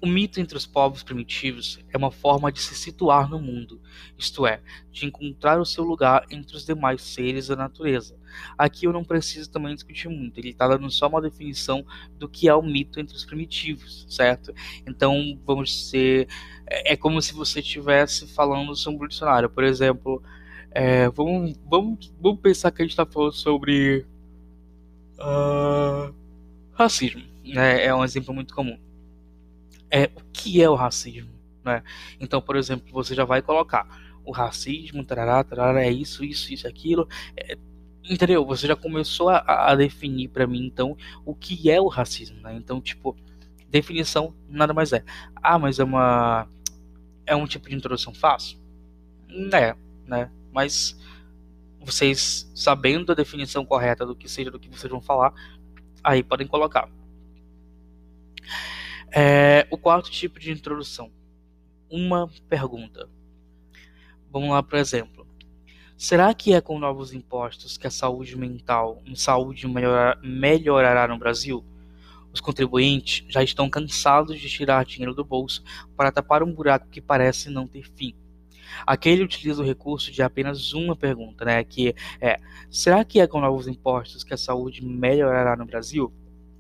O 0.03 0.07
mito 0.09 0.41
entre 0.41 0.57
os 0.57 0.67
povos 0.67 1.05
primitivos 1.05 1.79
é 1.89 1.97
uma 1.97 2.11
forma 2.11 2.51
de 2.51 2.61
se 2.61 2.75
situar 2.75 3.31
no 3.31 3.39
mundo, 3.39 3.81
isto 4.19 4.45
é, 4.45 4.61
de 4.91 5.07
encontrar 5.07 5.61
o 5.61 5.65
seu 5.65 5.85
lugar 5.85 6.27
entre 6.29 6.57
os 6.57 6.67
demais 6.67 7.01
seres 7.03 7.47
da 7.47 7.55
natureza. 7.55 8.19
Aqui 8.59 8.85
eu 8.85 8.93
não 8.93 9.05
preciso 9.05 9.49
também 9.49 9.73
discutir 9.73 10.09
muito, 10.09 10.39
ele 10.39 10.49
está 10.49 10.67
dando 10.67 10.91
só 10.91 11.07
uma 11.07 11.23
definição 11.23 11.87
do 12.19 12.29
que 12.29 12.49
é 12.49 12.55
o 12.55 12.61
mito 12.61 12.99
entre 12.99 13.15
os 13.15 13.25
primitivos, 13.25 14.05
certo? 14.09 14.53
Então, 14.85 15.39
vamos 15.47 15.89
ser. 15.89 16.27
É, 16.67 16.95
é 16.95 16.97
como 16.97 17.23
se 17.23 17.33
você 17.33 17.61
estivesse 17.61 18.27
falando 18.27 18.75
sobre 18.75 19.05
um 19.05 19.09
dicionário, 19.09 19.49
por 19.49 19.63
exemplo. 19.63 20.21
É, 20.73 21.09
vamos, 21.11 21.57
vamos, 21.71 22.13
vamos 22.21 22.41
pensar 22.41 22.73
que 22.73 22.83
a 22.83 22.85
gente 22.85 22.91
está 22.91 23.07
falando 23.07 23.35
sobre. 23.35 24.05
Uh, 25.17 26.13
racismo. 26.73 27.23
É, 27.55 27.87
é 27.87 27.95
um 27.95 28.03
exemplo 28.03 28.35
muito 28.35 28.53
comum 28.53 28.77
é 29.93 30.11
o 30.17 30.25
que 30.33 30.63
é 30.63 30.69
o 30.69 30.75
racismo, 30.75 31.31
né? 31.63 31.83
Então, 32.19 32.41
por 32.41 32.57
exemplo, 32.57 32.91
você 32.91 33.15
já 33.15 33.25
vai 33.27 33.43
colocar 33.43 33.87
o 34.25 34.33
racismo, 34.33 35.05
tarará, 35.05 35.45
tarará, 35.45 35.83
é 35.85 35.91
isso, 35.91 36.25
isso, 36.25 36.53
isso, 36.53 36.67
aquilo, 36.67 37.07
é, 37.37 37.59
entendeu? 38.09 38.45
Você 38.47 38.67
já 38.67 38.75
começou 38.75 39.29
a, 39.29 39.71
a 39.71 39.75
definir 39.75 40.29
para 40.29 40.47
mim, 40.47 40.65
então, 40.65 40.97
o 41.27 41.35
que 41.35 41.71
é 41.71 41.79
o 41.79 41.89
racismo, 41.89 42.41
né? 42.41 42.55
Então, 42.55 42.81
tipo, 42.81 43.15
definição 43.69 44.35
nada 44.49 44.73
mais 44.73 44.93
é. 44.93 45.05
Ah, 45.37 45.59
mas 45.59 45.79
é 45.79 45.85
uma 45.85 46.49
é 47.27 47.37
um 47.37 47.47
tipo 47.47 47.69
de 47.69 47.77
introdução 47.77 48.15
fácil? 48.15 48.59
É, 49.53 49.77
né? 50.07 50.31
Mas 50.53 50.99
vocês 51.81 52.51
sabendo 52.55 53.13
a 53.13 53.15
definição 53.15 53.65
correta 53.65 54.07
do 54.07 54.15
que 54.17 54.29
seja 54.29 54.51
do 54.51 54.59
que 54.59 54.69
vocês 54.69 54.91
vão 54.91 55.01
falar, 55.01 55.33
aí 56.03 56.23
podem 56.23 56.47
colocar. 56.47 56.89
É, 59.15 59.67
o 59.71 59.77
quarto 59.77 60.11
tipo 60.11 60.41
de 60.41 60.51
introdução. 60.51 61.11
Uma 61.91 62.31
pergunta. 62.49 63.07
Vamos 64.31 64.49
lá, 64.49 64.63
por 64.63 64.79
exemplo. 64.79 65.27
Será 65.99 66.33
que 66.33 66.55
é 66.55 66.63
com 66.63 66.79
novos 66.79 67.13
impostos 67.13 67.77
que 67.77 67.87
a 67.87 67.91
saúde 67.91 68.35
mental 68.39 69.03
e 69.05 69.15
saúde 69.15 69.69
melhorar, 69.69 70.19
melhorará 70.23 71.07
no 71.07 71.19
Brasil? 71.19 71.63
Os 72.33 72.41
contribuintes 72.41 73.27
já 73.29 73.43
estão 73.43 73.69
cansados 73.69 74.41
de 74.41 74.49
tirar 74.49 74.87
dinheiro 74.87 75.15
do 75.15 75.23
bolso 75.23 75.63
para 75.95 76.11
tapar 76.11 76.43
um 76.43 76.51
buraco 76.51 76.89
que 76.89 77.01
parece 77.03 77.51
não 77.51 77.69
ter 77.69 77.85
fim. 77.95 78.15
Aqui 78.87 79.11
ele 79.11 79.25
utiliza 79.25 79.61
o 79.61 79.67
recurso 79.67 80.11
de 80.11 80.23
apenas 80.23 80.73
uma 80.73 80.97
pergunta, 80.97 81.45
né? 81.45 81.63
Que 81.63 81.95
é: 82.19 82.41
será 82.71 83.05
que 83.05 83.21
é 83.21 83.27
com 83.27 83.43
novos 83.43 83.69
impostos 83.69 84.25
que 84.25 84.33
a 84.33 84.39
saúde 84.39 84.83
melhorará 84.83 85.55
no 85.55 85.67
Brasil? 85.67 86.11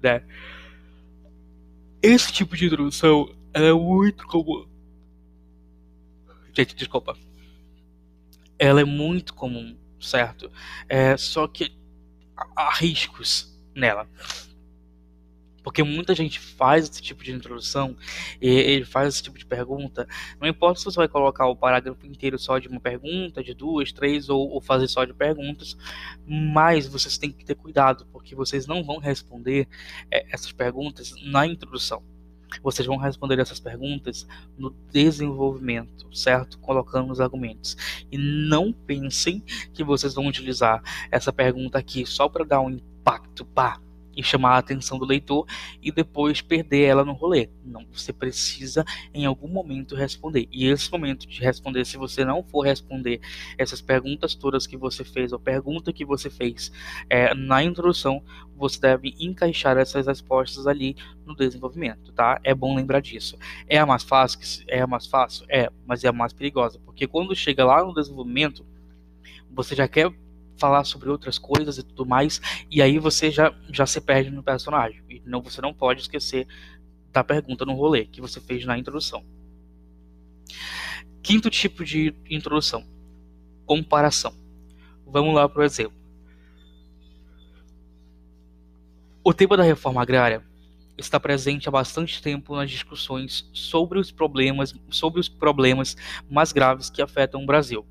Né? 0.02 0.22
Esse 2.02 2.32
tipo 2.32 2.56
de 2.56 2.66
introdução 2.66 3.32
é 3.54 3.72
muito 3.72 4.26
comum. 4.26 4.66
Gente, 6.52 6.74
desculpa. 6.74 7.16
Ela 8.58 8.80
é 8.80 8.84
muito 8.84 9.32
comum, 9.34 9.76
certo? 10.00 10.50
É, 10.88 11.16
só 11.16 11.46
que 11.46 11.72
há 12.56 12.70
riscos 12.74 13.56
nela. 13.74 14.08
Porque 15.62 15.82
muita 15.82 16.14
gente 16.14 16.38
faz 16.38 16.88
esse 16.88 17.02
tipo 17.02 17.22
de 17.22 17.32
introdução 17.32 17.96
ele 18.40 18.84
faz 18.84 19.08
esse 19.08 19.22
tipo 19.22 19.38
de 19.38 19.46
pergunta. 19.46 20.06
Não 20.40 20.48
importa 20.48 20.78
se 20.78 20.84
você 20.84 20.96
vai 20.96 21.08
colocar 21.08 21.46
o 21.46 21.56
parágrafo 21.56 22.06
inteiro 22.06 22.38
só 22.38 22.58
de 22.58 22.68
uma 22.68 22.80
pergunta, 22.80 23.42
de 23.42 23.54
duas, 23.54 23.92
três, 23.92 24.28
ou, 24.28 24.50
ou 24.50 24.60
fazer 24.60 24.88
só 24.88 25.04
de 25.04 25.14
perguntas, 25.14 25.76
mas 26.26 26.86
vocês 26.86 27.18
têm 27.18 27.30
que 27.30 27.44
ter 27.44 27.54
cuidado, 27.54 28.06
porque 28.12 28.34
vocês 28.34 28.66
não 28.66 28.82
vão 28.82 28.98
responder 28.98 29.68
é, 30.10 30.26
essas 30.32 30.52
perguntas 30.52 31.12
na 31.24 31.46
introdução. 31.46 32.02
Vocês 32.62 32.86
vão 32.86 32.98
responder 32.98 33.38
essas 33.38 33.58
perguntas 33.58 34.26
no 34.58 34.70
desenvolvimento, 34.90 36.14
certo? 36.14 36.58
Colocando 36.58 37.10
os 37.10 37.20
argumentos. 37.20 37.76
E 38.10 38.18
não 38.18 38.72
pensem 38.72 39.42
que 39.72 39.82
vocês 39.82 40.12
vão 40.12 40.26
utilizar 40.26 40.82
essa 41.10 41.32
pergunta 41.32 41.78
aqui 41.78 42.04
só 42.04 42.28
para 42.28 42.44
dar 42.44 42.60
um 42.60 42.70
impacto, 42.70 43.44
pá, 43.46 43.80
e 44.16 44.22
chamar 44.22 44.54
a 44.54 44.58
atenção 44.58 44.98
do 44.98 45.04
leitor 45.04 45.46
e 45.82 45.90
depois 45.90 46.40
perder 46.40 46.82
ela 46.82 47.04
no 47.04 47.12
rolê. 47.12 47.48
Não, 47.64 47.86
você 47.92 48.12
precisa 48.12 48.84
em 49.12 49.24
algum 49.24 49.48
momento 49.48 49.94
responder. 49.94 50.48
E 50.50 50.66
esse 50.66 50.90
momento 50.90 51.26
de 51.26 51.40
responder, 51.40 51.84
se 51.84 51.96
você 51.96 52.24
não 52.24 52.42
for 52.42 52.62
responder 52.62 53.20
essas 53.56 53.80
perguntas 53.80 54.34
todas 54.34 54.66
que 54.66 54.76
você 54.76 55.04
fez, 55.04 55.32
ou 55.32 55.38
pergunta 55.38 55.92
que 55.92 56.04
você 56.04 56.28
fez 56.28 56.72
é, 57.08 57.34
na 57.34 57.62
introdução, 57.62 58.22
você 58.56 58.80
deve 58.80 59.14
encaixar 59.18 59.76
essas 59.76 60.06
respostas 60.06 60.66
ali 60.66 60.96
no 61.26 61.34
desenvolvimento, 61.34 62.12
tá? 62.12 62.40
É 62.44 62.54
bom 62.54 62.76
lembrar 62.76 63.00
disso. 63.00 63.36
É 63.68 63.78
a 63.78 63.86
mais 63.86 64.02
fácil? 64.02 64.64
É 64.68 64.80
a 64.80 64.86
mais 64.86 65.06
fácil? 65.06 65.44
É, 65.48 65.70
mas 65.86 66.04
é 66.04 66.08
a 66.08 66.12
mais 66.12 66.32
perigosa, 66.32 66.78
porque 66.84 67.06
quando 67.06 67.34
chega 67.34 67.64
lá 67.64 67.84
no 67.84 67.94
desenvolvimento, 67.94 68.64
você 69.50 69.74
já 69.74 69.88
quer 69.88 70.10
falar 70.56 70.84
sobre 70.84 71.10
outras 71.10 71.38
coisas 71.38 71.78
e 71.78 71.82
tudo 71.82 72.06
mais, 72.06 72.40
e 72.70 72.80
aí 72.80 72.98
você 72.98 73.30
já, 73.30 73.54
já 73.70 73.86
se 73.86 74.00
perde 74.00 74.30
no 74.30 74.42
personagem. 74.42 75.02
E 75.08 75.22
não, 75.24 75.42
você 75.42 75.60
não 75.60 75.74
pode 75.74 76.02
esquecer 76.02 76.46
da 77.10 77.22
pergunta 77.22 77.64
no 77.64 77.74
rolê 77.74 78.06
que 78.06 78.20
você 78.20 78.40
fez 78.40 78.64
na 78.64 78.78
introdução. 78.78 79.24
Quinto 81.22 81.50
tipo 81.50 81.84
de 81.84 82.14
introdução: 82.28 82.86
comparação. 83.66 84.34
Vamos 85.06 85.34
lá 85.34 85.48
para 85.48 85.60
o 85.60 85.64
exemplo. 85.64 85.96
O 89.24 89.32
tema 89.32 89.56
da 89.56 89.62
reforma 89.62 90.02
agrária 90.02 90.42
está 90.98 91.20
presente 91.20 91.68
há 91.68 91.72
bastante 91.72 92.20
tempo 92.20 92.56
nas 92.56 92.70
discussões 92.70 93.48
sobre 93.52 93.98
os 93.98 94.10
problemas, 94.10 94.74
sobre 94.90 95.20
os 95.20 95.28
problemas 95.28 95.96
mais 96.28 96.52
graves 96.52 96.90
que 96.90 97.00
afetam 97.00 97.42
o 97.42 97.46
Brasil 97.46 97.86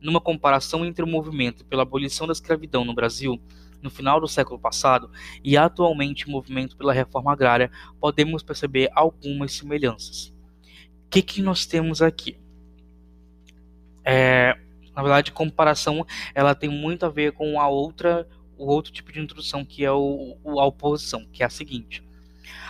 numa 0.00 0.20
comparação 0.20 0.84
entre 0.84 1.04
o 1.04 1.06
movimento 1.06 1.64
pela 1.64 1.82
abolição 1.82 2.26
da 2.26 2.32
escravidão 2.32 2.84
no 2.84 2.94
Brasil 2.94 3.40
no 3.82 3.90
final 3.90 4.20
do 4.20 4.28
século 4.28 4.58
passado 4.58 5.10
e 5.42 5.56
atualmente 5.56 6.26
o 6.26 6.30
movimento 6.30 6.76
pela 6.76 6.92
reforma 6.92 7.32
agrária, 7.32 7.70
podemos 7.98 8.42
perceber 8.42 8.90
algumas 8.94 9.52
semelhanças. 9.52 10.34
O 11.06 11.10
que, 11.10 11.22
que 11.22 11.42
nós 11.42 11.66
temos 11.66 12.02
aqui? 12.02 12.36
É, 14.04 14.56
na 14.94 15.02
verdade, 15.02 15.32
comparação 15.32 16.06
ela 16.34 16.54
tem 16.54 16.68
muito 16.68 17.06
a 17.06 17.08
ver 17.08 17.32
com 17.32 17.60
a 17.60 17.68
outra, 17.68 18.28
o 18.56 18.66
outro 18.66 18.92
tipo 18.92 19.12
de 19.12 19.20
introdução 19.20 19.64
que 19.64 19.84
é 19.84 19.92
o, 19.92 20.36
o, 20.44 20.60
a 20.60 20.66
oposição, 20.66 21.26
que 21.32 21.42
é 21.42 21.46
a 21.46 21.50
seguinte. 21.50 22.02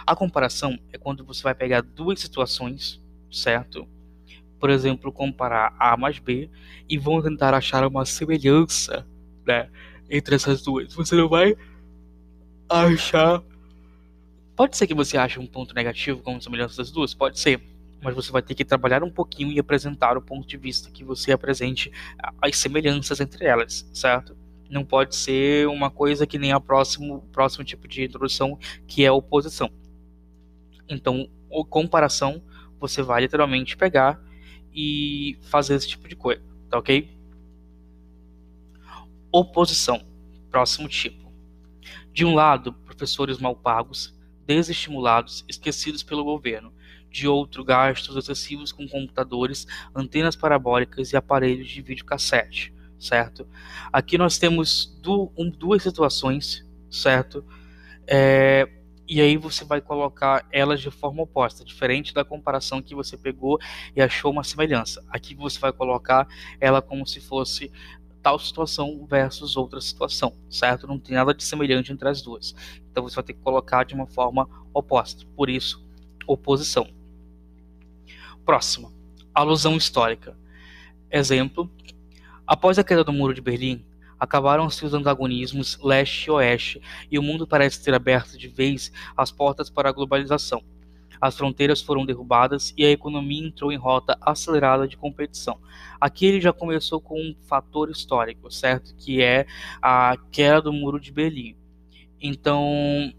A 0.07 0.17
comparação 0.17 0.79
é 0.93 0.99
quando 0.99 1.25
você 1.25 1.43
vai 1.43 1.55
pegar 1.55 1.83
duas 1.83 2.21
situações, 2.21 3.03
certo? 3.31 3.87
Por 4.61 4.69
exemplo, 4.69 5.11
comparar 5.11 5.75
A 5.79 5.97
mais 5.97 6.19
B 6.19 6.51
e 6.89 6.99
vão 6.99 7.23
tentar 7.23 7.55
achar 7.55 7.85
uma 7.87 8.05
semelhança 8.05 9.07
né, 9.47 9.69
entre 10.09 10.35
essas 10.35 10.63
duas. 10.63 10.93
Você 10.95 11.17
não 11.17 11.29
vai 11.29 11.57
achar. 12.69 13.43
Pode 14.55 14.77
ser 14.77 14.87
que 14.87 14.95
você 14.95 15.17
ache 15.17 15.41
um 15.41 15.47
ponto 15.47 15.75
negativo 15.75 16.21
como 16.21 16.41
semelhança 16.43 16.77
das 16.77 16.91
duas? 16.91 17.15
Pode 17.15 17.41
ser. 17.41 17.61
Mas 18.03 18.15
você 18.15 18.31
vai 18.31 18.43
ter 18.43 18.55
que 18.55 18.65
trabalhar 18.65 19.03
um 19.03 19.11
pouquinho 19.11 19.51
e 19.51 19.59
apresentar 19.59 20.17
o 20.17 20.23
ponto 20.23 20.47
de 20.47 20.57
vista 20.57 20.91
que 20.91 21.03
você 21.03 21.33
apresente 21.33 21.91
as 22.41 22.57
semelhanças 22.57 23.21
entre 23.21 23.47
elas, 23.47 23.89
certo? 23.93 24.37
Não 24.71 24.85
pode 24.85 25.17
ser 25.17 25.67
uma 25.69 25.91
coisa 25.91 26.27
que 26.27 26.39
nem 26.39 26.53
a 26.53 26.61
próximo, 26.61 27.23
próximo 27.33 27.65
tipo 27.65 27.89
de 27.89 28.05
introdução, 28.05 28.59
que 28.87 29.05
é 29.05 29.09
a 29.09 29.13
oposição. 29.13 29.71
Então, 30.89 31.29
comparação, 31.69 32.43
você 32.79 33.03
vai 33.03 33.23
literalmente 33.23 33.77
pegar 33.77 34.21
e 34.73 35.39
fazer 35.43 35.75
esse 35.75 35.89
tipo 35.89 36.09
de 36.09 36.17
coisa, 36.17 36.43
tá 36.69 36.79
ok? 36.79 37.11
Oposição, 39.33 40.05
próximo 40.51 40.89
tipo. 40.89 41.33
De 42.13 42.25
um 42.25 42.35
lado, 42.35 42.73
professores 42.73 43.39
mal 43.39 43.55
pagos, 43.55 44.15
desestimulados, 44.47 45.45
esquecidos 45.49 46.03
pelo 46.03 46.25
governo. 46.25 46.73
De 47.11 47.27
outro, 47.27 47.65
gastos 47.65 48.17
excessivos 48.17 48.73
com 48.73 48.89
computadores, 48.89 49.67
antenas 49.95 50.37
parabólicas 50.37 51.13
e 51.13 51.17
aparelhos 51.17 51.69
de 51.69 51.83
videocassete, 51.83 52.73
certo? 52.99 53.47
Aqui 53.93 54.17
nós 54.17 54.39
temos 54.39 54.99
du 55.03 55.33
duas 55.59 55.83
situações, 55.83 56.65
certo? 56.89 57.45
É, 58.07 58.80
e 59.11 59.21
aí 59.21 59.37
você 59.37 59.65
vai 59.65 59.81
colocar 59.81 60.47
elas 60.53 60.81
de 60.81 60.89
forma 60.89 61.25
oposta, 61.25 61.65
diferente 61.65 62.15
da 62.15 62.25
comparação 62.25 62.81
que 62.81 62.95
você 62.95 63.17
pegou 63.17 63.59
e 63.97 64.01
achou 64.01 64.31
uma 64.31 64.45
semelhança. 64.45 65.05
Aqui 65.09 65.35
você 65.35 65.59
vai 65.59 65.73
colocar 65.73 66.29
ela 66.61 66.81
como 66.81 67.05
se 67.05 67.21
fosse 67.21 67.73
tal 68.23 68.39
situação 68.39 69.05
versus 69.11 69.57
outra 69.57 69.81
situação, 69.81 70.33
certo? 70.49 70.87
Não 70.87 70.97
tem 70.97 71.17
nada 71.17 71.35
de 71.35 71.43
semelhante 71.43 71.93
entre 71.93 72.09
as 72.09 72.23
duas. 72.23 72.55
Então 72.89 73.03
você 73.03 73.17
vai 73.17 73.25
ter 73.25 73.33
que 73.33 73.41
colocar 73.41 73.83
de 73.83 73.95
uma 73.95 74.07
forma 74.07 74.49
oposta. 74.73 75.27
Por 75.35 75.51
isso, 75.51 75.85
oposição. 76.25 76.87
Próxima, 78.45 78.93
alusão 79.35 79.77
histórica. 79.77 80.39
Exemplo: 81.11 81.69
após 82.47 82.79
a 82.79 82.85
queda 82.85 83.03
do 83.03 83.13
Muro 83.13 83.35
de 83.35 83.41
Berlim, 83.41 83.85
acabaram-se 84.21 84.85
os 84.85 84.95
antagonismos 84.95 85.79
leste 85.83 86.27
e 86.27 86.31
oeste 86.31 86.83
e 87.11 87.19
o 87.19 87.23
mundo 87.23 87.47
parece 87.47 87.83
ter 87.83 87.95
aberto 87.95 88.39
de 88.39 88.47
vez 88.47 88.93
as 89.17 89.33
portas 89.33 89.71
para 89.71 89.89
a 89.89 89.93
globalização 89.93 90.63
as 91.21 91.37
fronteiras 91.37 91.83
foram 91.83 92.07
derrubadas 92.07 92.73
e 92.77 92.85
a 92.85 92.91
economia 92.91 93.47
entrou 93.47 93.71
em 93.71 93.77
rota 93.77 94.17
acelerada 94.23 94.89
de 94.89 94.97
competição. 94.97 95.61
Aqui 96.01 96.25
ele 96.25 96.41
já 96.41 96.53
começou 96.53 97.01
com 97.01 97.21
um 97.21 97.35
fator 97.43 97.91
histórico, 97.91 98.51
certo? 98.51 98.95
Que 98.97 99.23
é 99.23 99.47
a 99.83 100.17
queda 100.33 100.63
do 100.63 100.73
Muro 100.73 100.99
de 100.99 101.13
Berlim. 101.13 101.55
Então, 102.21 103.13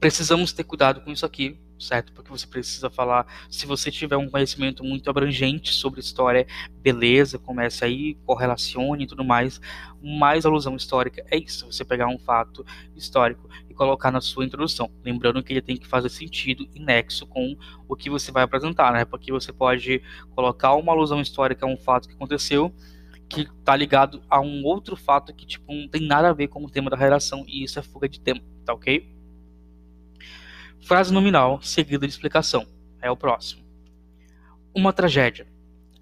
precisamos 0.00 0.52
ter 0.52 0.64
cuidado 0.64 1.00
com 1.02 1.12
isso 1.12 1.24
aqui, 1.24 1.56
certo? 1.84 2.12
Porque 2.12 2.30
você 2.30 2.46
precisa 2.46 2.90
falar, 2.90 3.26
se 3.50 3.66
você 3.66 3.90
tiver 3.90 4.16
um 4.16 4.28
conhecimento 4.28 4.82
muito 4.82 5.08
abrangente 5.08 5.72
sobre 5.72 6.00
história, 6.00 6.46
beleza, 6.80 7.38
comece 7.38 7.84
aí, 7.84 8.14
correlacione 8.24 9.04
e 9.04 9.06
tudo 9.06 9.24
mais. 9.24 9.60
Mais 10.02 10.44
alusão 10.44 10.76
histórica 10.76 11.24
é 11.30 11.38
isso, 11.38 11.66
você 11.66 11.84
pegar 11.84 12.08
um 12.08 12.18
fato 12.18 12.64
histórico 12.96 13.48
e 13.68 13.74
colocar 13.74 14.10
na 14.10 14.20
sua 14.20 14.44
introdução. 14.44 14.90
Lembrando 15.04 15.42
que 15.42 15.52
ele 15.52 15.62
tem 15.62 15.76
que 15.76 15.86
fazer 15.86 16.08
sentido 16.08 16.68
e 16.74 16.80
nexo 16.80 17.26
com 17.26 17.56
o 17.88 17.96
que 17.96 18.10
você 18.10 18.32
vai 18.32 18.42
apresentar, 18.42 18.92
né? 18.92 19.04
Porque 19.04 19.32
você 19.32 19.52
pode 19.52 20.02
colocar 20.34 20.74
uma 20.74 20.92
alusão 20.92 21.20
histórica 21.20 21.66
a 21.66 21.68
um 21.68 21.76
fato 21.76 22.08
que 22.08 22.14
aconteceu 22.14 22.74
que 23.28 23.42
está 23.42 23.74
ligado 23.74 24.22
a 24.28 24.40
um 24.40 24.64
outro 24.64 24.96
fato 24.96 25.34
que 25.34 25.46
tipo 25.46 25.72
não 25.72 25.88
tem 25.88 26.06
nada 26.06 26.28
a 26.28 26.32
ver 26.32 26.48
com 26.48 26.62
o 26.62 26.70
tema 26.70 26.90
da 26.90 26.96
relação 26.96 27.44
e 27.48 27.64
isso 27.64 27.78
é 27.78 27.82
fuga 27.82 28.08
de 28.08 28.20
tempo, 28.20 28.44
tá 28.64 28.74
ok? 28.74 29.13
Frase 30.84 31.10
nominal 31.10 31.62
seguida 31.62 32.06
de 32.06 32.12
explicação. 32.12 32.66
É 33.00 33.10
o 33.10 33.16
próximo. 33.16 33.64
Uma 34.74 34.92
tragédia. 34.92 35.46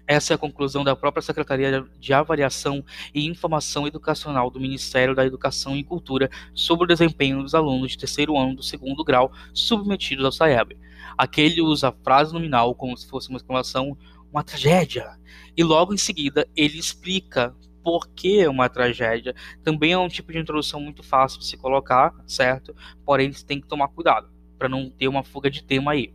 Essa 0.05 0.33
é 0.33 0.35
a 0.35 0.37
conclusão 0.37 0.83
da 0.83 0.93
própria 0.93 1.21
Secretaria 1.21 1.85
de 1.97 2.13
Avaliação 2.13 2.83
e 3.15 3.25
Informação 3.25 3.87
Educacional 3.87 4.49
do 4.49 4.59
Ministério 4.59 5.15
da 5.15 5.25
Educação 5.25 5.73
e 5.77 5.85
Cultura 5.85 6.29
sobre 6.53 6.83
o 6.83 6.87
desempenho 6.87 7.41
dos 7.41 7.55
alunos 7.55 7.91
de 7.91 7.97
terceiro 7.97 8.37
ano 8.37 8.57
do 8.57 8.61
segundo 8.61 9.05
grau 9.05 9.31
submetidos 9.53 10.25
ao 10.25 10.33
SAEB. 10.33 10.77
Aquele 11.17 11.61
usa 11.61 11.87
a 11.87 12.03
frase 12.03 12.33
nominal 12.33 12.75
como 12.75 12.97
se 12.97 13.07
fosse 13.07 13.29
uma 13.29 13.37
exclamação, 13.37 13.97
uma 14.33 14.43
tragédia. 14.43 15.17
E 15.55 15.63
logo 15.63 15.93
em 15.93 15.97
seguida 15.97 16.45
ele 16.57 16.77
explica 16.77 17.55
por 17.81 18.09
que 18.09 18.45
uma 18.49 18.67
tragédia. 18.67 19.33
Também 19.63 19.93
é 19.93 19.97
um 19.97 20.09
tipo 20.09 20.33
de 20.33 20.39
introdução 20.39 20.81
muito 20.81 21.01
fácil 21.03 21.39
de 21.39 21.45
se 21.45 21.55
colocar, 21.55 22.13
certo? 22.27 22.75
Porém, 23.05 23.31
você 23.31 23.45
tem 23.45 23.61
que 23.61 23.67
tomar 23.67 23.87
cuidado 23.87 24.32
para 24.63 24.69
não 24.69 24.89
ter 24.89 25.09
uma 25.09 25.23
fuga 25.25 25.51
de 25.51 25.61
tema 25.61 25.91
aí. 25.91 26.13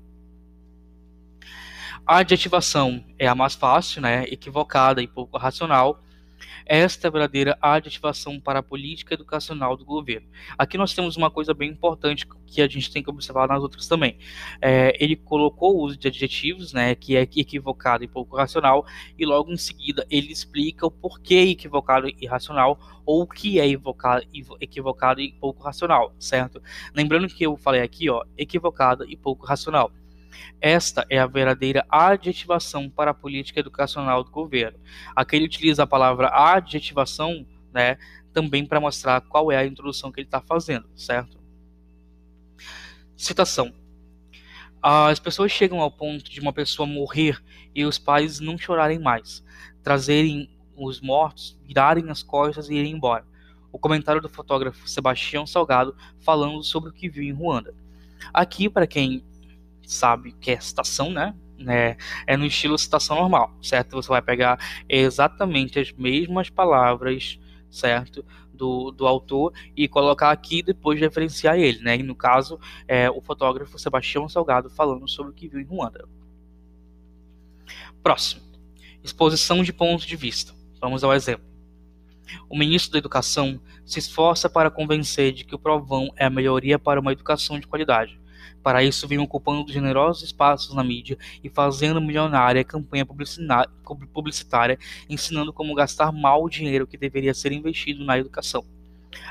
A 2.07 2.21
adjetivação 2.21 3.05
é 3.19 3.29
a 3.29 3.35
mais 3.35 3.55
fácil, 3.55 4.01
né, 4.01 4.25
equivocada 4.25 5.03
e 5.03 5.07
pouco 5.07 5.37
racional. 5.37 6.03
Esta 6.65 7.07
é 7.07 7.09
a 7.09 7.11
verdadeira 7.11 7.59
adjetivação 7.61 8.41
para 8.41 8.61
a 8.61 8.63
política 8.63 9.15
educacional 9.15 9.77
do 9.77 9.85
governo. 9.85 10.29
Aqui 10.57 10.77
nós 10.79 10.95
temos 10.95 11.17
uma 11.17 11.31
coisa 11.31 11.55
bem 11.55 11.71
importante 11.71 12.27
que 12.47 12.63
a 12.63 12.69
gente 12.69 12.91
tem 12.91 13.03
que 13.03 13.11
observar 13.11 13.49
nas 13.49 13.63
outras 13.63 13.87
também. 13.87 14.19
É, 14.61 14.97
ele 15.03 15.17
colocou 15.17 15.77
o 15.77 15.85
uso 15.85 15.97
de 15.97 16.09
adjetivos, 16.09 16.73
né, 16.73 16.95
que 16.95 17.17
é 17.17 17.23
equivocado 17.23 18.05
e 18.05 18.09
pouco 18.09 18.37
racional, 18.37 18.87
e 19.19 19.25
logo 19.25 19.53
em 19.53 19.57
seguida 19.57 20.07
ele 20.11 20.33
explica 20.33 20.87
o 20.87 20.91
porquê 20.91 21.51
equivocado 21.51 22.09
e 22.09 22.17
irracional, 22.21 22.79
ou 23.05 23.23
o 23.23 23.27
que 23.27 23.59
é 23.59 23.67
equivocado 24.61 25.21
e 25.21 25.33
pouco 25.33 25.63
racional, 25.63 26.15
certo? 26.19 26.63
Lembrando 26.95 27.29
que 27.29 27.45
eu 27.45 27.57
falei 27.57 27.81
aqui, 27.81 28.11
ó, 28.11 28.25
equivocado 28.37 29.05
e 29.09 29.17
pouco 29.17 29.47
racional. 29.47 29.91
Esta 30.61 31.07
é 31.09 31.19
a 31.19 31.27
verdadeira 31.27 31.87
adjetivação 31.89 32.89
para 32.91 33.11
a 33.13 33.15
política 33.15 33.61
educacional 33.61 34.25
do 34.25 34.31
governo. 34.31 34.79
Aqui 35.15 35.37
ele 35.37 35.47
utiliza 35.47 35.83
a 35.83 35.87
palavra 35.87 36.29
adjetivação, 36.29 37.47
né, 37.73 37.97
também 38.33 38.65
para 38.67 38.81
mostrar 38.81 39.21
qual 39.23 39.51
é 39.51 39.57
a 39.57 39.67
introdução 39.67 40.13
que 40.13 40.21
ele 40.21 40.27
está 40.27 40.41
fazendo, 40.41 40.89
certo? 40.95 41.39
Citação. 43.17 43.73
As 44.81 45.19
pessoas 45.19 45.51
chegam 45.51 45.81
ao 45.81 45.91
ponto 45.91 46.31
de 46.31 46.41
uma 46.41 46.53
pessoa 46.53 46.87
morrer 46.87 47.43
e 47.75 47.85
os 47.85 47.99
pais 47.99 48.39
não 48.39 48.57
chorarem 48.57 48.99
mais, 48.99 49.45
trazerem 49.83 50.49
os 50.77 51.01
mortos, 51.01 51.59
virarem 51.67 52.11
as 52.11 52.23
costas 52.23 52.69
e 52.69 52.75
irem 52.75 52.93
embora. 52.93 53.27
O 53.73 53.79
comentário 53.79 54.23
do 54.23 54.29
fotógrafo 54.29 54.89
Sebastião 54.89 55.47
Salgado 55.47 55.97
falando 56.21 56.63
sobre 56.63 56.91
o 56.91 56.93
que 56.93 57.09
viu 57.09 57.25
em 57.25 57.33
Ruanda. 57.33 57.75
Aqui, 58.33 58.69
para 58.69 58.87
quem 58.87 59.25
sabe 59.89 60.33
que 60.33 60.51
é 60.51 60.61
citação, 60.61 61.11
né? 61.11 61.35
É, 61.67 61.97
é 62.27 62.37
no 62.37 62.47
estilo 62.47 62.79
citação 62.79 63.17
normal, 63.17 63.53
certo? 63.61 63.97
Você 63.97 64.09
vai 64.09 64.23
pegar 64.23 64.61
exatamente 64.89 65.81
as 65.81 65.91
mesmas 65.93 66.51
palavras, 66.51 67.39
certo? 67.71 68.25
Do, 68.53 68.91
do 68.91 69.07
autor 69.07 69.53
e 69.77 69.89
colocar 69.89 70.31
aqui 70.31 70.63
depois 70.63 71.01
referenciar 71.01 71.59
ele, 71.59 71.81
né? 71.81 71.97
E 71.97 72.03
no 72.03 72.15
caso, 72.15 72.61
é 72.87 73.11
o 73.11 73.21
fotógrafo 73.21 73.79
Sebastião 73.79 74.29
Salgado 74.29 74.69
falando 74.69 75.09
sobre 75.09 75.33
o 75.33 75.35
que 75.35 75.49
viu 75.49 75.61
em 75.61 75.65
Ruanda. 75.65 76.07
Próximo. 78.03 78.43
Exposição 79.03 79.63
de 79.63 79.73
pontos 79.73 80.05
de 80.05 80.17
vista. 80.17 80.53
Vamos 80.81 81.03
ao 81.03 81.15
exemplo. 81.15 81.47
O 82.49 82.59
ministro 82.59 82.93
da 82.93 82.99
Educação 82.99 83.61
se 83.87 83.99
esforça 83.99 84.51
para 84.51 84.71
convencer 84.71 85.33
de 85.33 85.45
que 85.45 85.55
o 85.55 85.59
provão 85.59 86.13
é 86.15 86.27
a 86.27 86.31
melhoria 86.31 86.79
para 86.79 87.01
uma 87.01 87.13
educação 87.13 87.59
de 87.59 87.67
qualidade 87.67 88.21
para 88.63 88.83
isso, 88.83 89.09
vem 89.09 89.19
ocupando 89.19 89.73
generosos 89.73 90.23
espaços 90.23 90.75
na 90.75 90.85
mídia 90.85 91.17
e 91.43 91.49
fazendo 91.49 92.01
milionária 92.01 92.65
campanha 92.65 93.07
publicitária, 94.13 94.79
ensinando 95.09 95.53
como 95.53 95.75
gastar 95.75 96.13
mal 96.13 96.45
o 96.45 96.51
dinheiro 96.51 96.87
que 96.87 96.97
deveria 96.97 97.33
ser 97.35 97.53
investido 97.53 98.05
na 98.05 98.19
educação. 98.19 98.65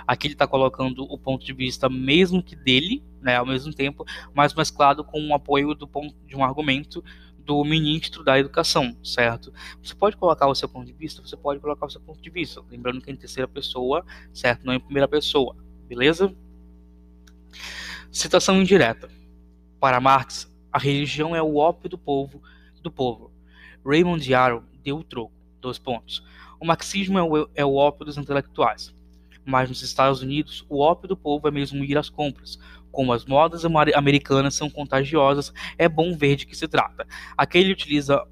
Aqui 0.08 0.28
ele 0.28 0.34
está 0.34 0.48
colocando 0.48 1.04
o 1.04 1.18
ponto 1.18 1.46
de 1.46 1.54
vista 1.54 1.88
mesmo 1.88 2.42
que 2.42 2.56
dele, 2.56 3.04
né, 3.22 3.36
ao 3.36 3.46
mesmo 3.46 3.74
tempo, 3.74 4.06
mas 4.34 4.54
mesclado 4.54 5.04
com 5.04 5.28
o 5.28 5.34
apoio 5.34 5.76
do 5.76 5.88
ponto, 5.88 6.16
de 6.26 6.36
um 6.36 6.44
argumento 6.44 7.04
do 7.38 7.64
ministro 7.64 8.24
da 8.24 8.38
Educação, 8.38 8.98
certo? 9.02 9.54
Você 9.82 9.96
pode 9.96 10.18
colocar 10.18 10.48
o 10.48 10.56
seu 10.56 10.68
ponto 10.68 10.86
de 10.86 10.94
vista, 10.94 11.22
você 11.22 11.38
pode 11.38 11.62
colocar 11.62 11.86
o 11.86 11.90
seu 11.90 12.02
ponto 12.02 12.22
de 12.22 12.30
vista, 12.30 12.62
lembrando 12.70 13.02
que 13.02 13.10
é 13.10 13.14
em 13.14 13.16
terceira 13.16 13.48
pessoa, 13.48 14.06
certo? 14.34 14.66
Não 14.66 14.74
em 14.74 14.80
primeira 14.80 15.08
pessoa, 15.08 15.56
beleza? 15.88 16.34
Citação 18.12 18.62
indireta. 18.62 19.10
Para 19.80 20.00
Marx, 20.00 20.52
a 20.72 20.80
religião 20.80 21.36
é 21.36 21.42
o 21.42 21.58
ópio 21.58 21.90
do 21.90 21.98
povo, 21.98 22.42
do 22.82 22.92
povo. 22.92 23.32
Raymond 23.86 24.30
Yarrow 24.30 24.64
deu 24.84 24.98
o 24.98 25.04
troco. 25.04 25.34
Dois 25.62 25.78
pontos. 25.78 26.24
O 26.60 26.66
marxismo 26.66 27.18
é 27.18 27.24
o, 27.24 27.50
é 27.54 27.66
o 27.66 27.76
ópio 27.76 28.06
dos 28.06 28.18
intelectuais. 28.18 28.94
Mas 29.46 29.70
nos 29.70 29.82
Estados 29.82 30.22
Unidos, 30.22 30.66
o 30.68 30.80
ópio 30.80 31.08
do 31.08 31.16
povo 31.16 31.48
é 31.48 31.52
mesmo 31.52 31.84
ir 31.84 31.98
às 31.98 32.10
compras. 32.10 32.60
Como 32.92 33.14
as 33.14 33.26
modas 33.26 33.64
americanas 33.66 34.56
são 34.56 34.70
contagiosas, 34.70 35.54
é 35.78 35.88
bom 35.88 36.16
ver 36.16 36.36
de 36.36 36.46
que 36.46 36.56
se 36.56 36.68
trata. 36.68 37.08
Aqui 37.38 37.60
ele 37.60 37.72
utiliza 37.72 38.26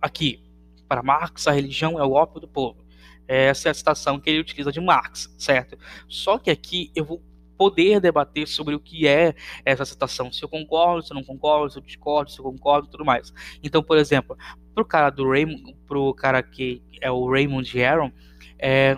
aqui, 0.00 0.42
para 0.88 1.02
Marx, 1.02 1.46
a 1.46 1.52
religião 1.52 1.98
é 1.98 2.04
o 2.04 2.12
ópio 2.12 2.40
do 2.40 2.48
povo. 2.48 2.84
Essa 3.26 3.68
é 3.68 3.70
a 3.70 3.74
citação 3.74 4.18
que 4.18 4.30
ele 4.30 4.40
utiliza 4.40 4.72
de 4.72 4.80
Marx, 4.80 5.32
certo? 5.38 5.78
Só 6.08 6.38
que 6.38 6.50
aqui 6.50 6.90
eu 6.94 7.04
vou 7.04 7.22
poder 7.58 8.00
debater 8.00 8.46
sobre 8.46 8.74
o 8.76 8.80
que 8.80 9.08
é 9.08 9.34
essa 9.64 9.84
citação, 9.84 10.32
se 10.32 10.42
eu 10.44 10.48
concordo, 10.48 11.02
se 11.02 11.12
eu 11.12 11.16
não 11.16 11.24
concordo, 11.24 11.70
se 11.70 11.78
eu 11.78 11.82
discordo, 11.82 12.30
se 12.30 12.38
eu 12.38 12.44
concordo 12.44 12.88
tudo 12.88 13.04
mais. 13.04 13.34
Então, 13.62 13.82
por 13.82 13.98
exemplo, 13.98 14.38
pro 14.74 14.84
cara 14.84 15.10
do 15.10 15.28
Raymond, 15.28 15.74
pro 15.86 16.14
cara 16.14 16.40
que 16.40 16.80
é 17.00 17.10
o 17.10 17.28
Raymond 17.28 17.82
Aaron, 17.82 18.12
é 18.58 18.96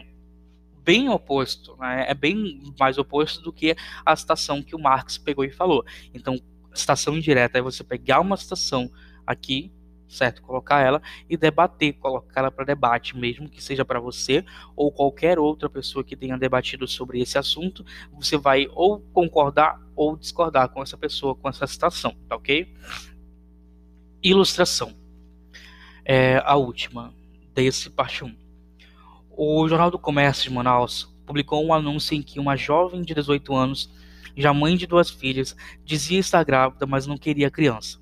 bem 0.85 1.09
oposto, 1.09 1.75
né? 1.79 2.05
é 2.09 2.15
bem 2.15 2.63
mais 2.79 2.99
oposto 2.99 3.41
do 3.41 3.53
que 3.53 3.75
a 4.05 4.15
citação 4.15 4.63
que 4.63 4.77
o 4.77 4.79
Marx 4.79 5.17
pegou 5.17 5.45
e 5.45 5.51
falou. 5.51 5.85
Então, 6.13 6.39
citação 6.75 7.17
indireta 7.17 7.59
é 7.59 7.63
você 7.63 7.83
pegar 7.83 8.21
uma 8.21 8.37
citação 8.37 8.91
aqui, 9.27 9.73
certo? 10.11 10.43
Colocar 10.43 10.81
ela 10.81 11.01
e 11.29 11.37
debater, 11.37 11.93
colocar 11.95 12.41
ela 12.41 12.51
para 12.51 12.65
debate, 12.65 13.17
mesmo 13.17 13.49
que 13.49 13.63
seja 13.63 13.85
para 13.85 14.01
você 14.01 14.45
ou 14.75 14.91
qualquer 14.91 15.39
outra 15.39 15.71
pessoa 15.71 16.05
que 16.05 16.17
tenha 16.17 16.37
debatido 16.37 16.87
sobre 16.89 17.21
esse 17.21 17.39
assunto, 17.39 17.85
você 18.13 18.37
vai 18.37 18.69
ou 18.73 19.01
concordar 19.13 19.81
ou 19.95 20.17
discordar 20.17 20.69
com 20.71 20.83
essa 20.83 20.99
pessoa, 20.99 21.35
com 21.35 21.49
essa 21.49 21.67
citação, 21.67 22.17
tá 22.29 22.37
ok? 22.37 22.75
Ilustração. 24.23 24.95
É 26.05 26.43
a 26.45 26.57
última 26.57 27.15
desse 27.55 27.89
parte 27.89 28.25
1. 28.25 28.35
O 29.31 29.69
Jornal 29.69 29.91
do 29.91 29.99
Comércio 29.99 30.49
de 30.49 30.55
Manaus 30.55 31.15
publicou 31.25 31.65
um 31.65 31.73
anúncio 31.73 32.17
em 32.17 32.23
que 32.23 32.41
uma 32.41 32.57
jovem 32.57 33.03
de 33.03 33.15
18 33.15 33.55
anos, 33.55 33.89
já 34.37 34.53
mãe 34.53 34.77
de 34.77 34.87
duas 34.87 35.09
filhas, 35.09 35.57
dizia 35.85 36.19
estar 36.19 36.43
grávida, 36.43 36.85
mas 36.87 37.07
não 37.07 37.17
queria 37.17 37.51
criança. 37.51 38.00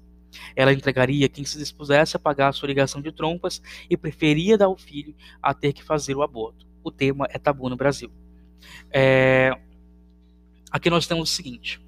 Ela 0.55 0.73
entregaria 0.73 1.29
quem 1.29 1.45
se 1.45 1.59
dispusesse 1.59 2.17
a 2.17 2.21
pagar 2.21 2.49
a 2.49 2.53
sua 2.53 2.69
ligação 2.69 3.01
de 3.01 3.13
trompas 3.13 3.63
e 3.89 3.97
preferia 3.97 4.59
dar 4.59 4.69
o 4.69 4.77
filho 4.77 5.15
a 5.43 5.55
ter 5.55 5.73
que 5.73 5.83
fazer 5.83 6.17
o 6.17 6.23
aborto. 6.23 6.67
O 6.83 6.91
tema 6.91 7.27
é 7.31 7.39
tabu 7.39 7.69
no 7.69 7.77
Brasil. 7.77 8.11
É... 8.91 9.53
Aqui 10.71 10.91
nós 10.91 11.07
temos 11.07 11.31
o 11.31 11.35
seguinte: 11.35 11.81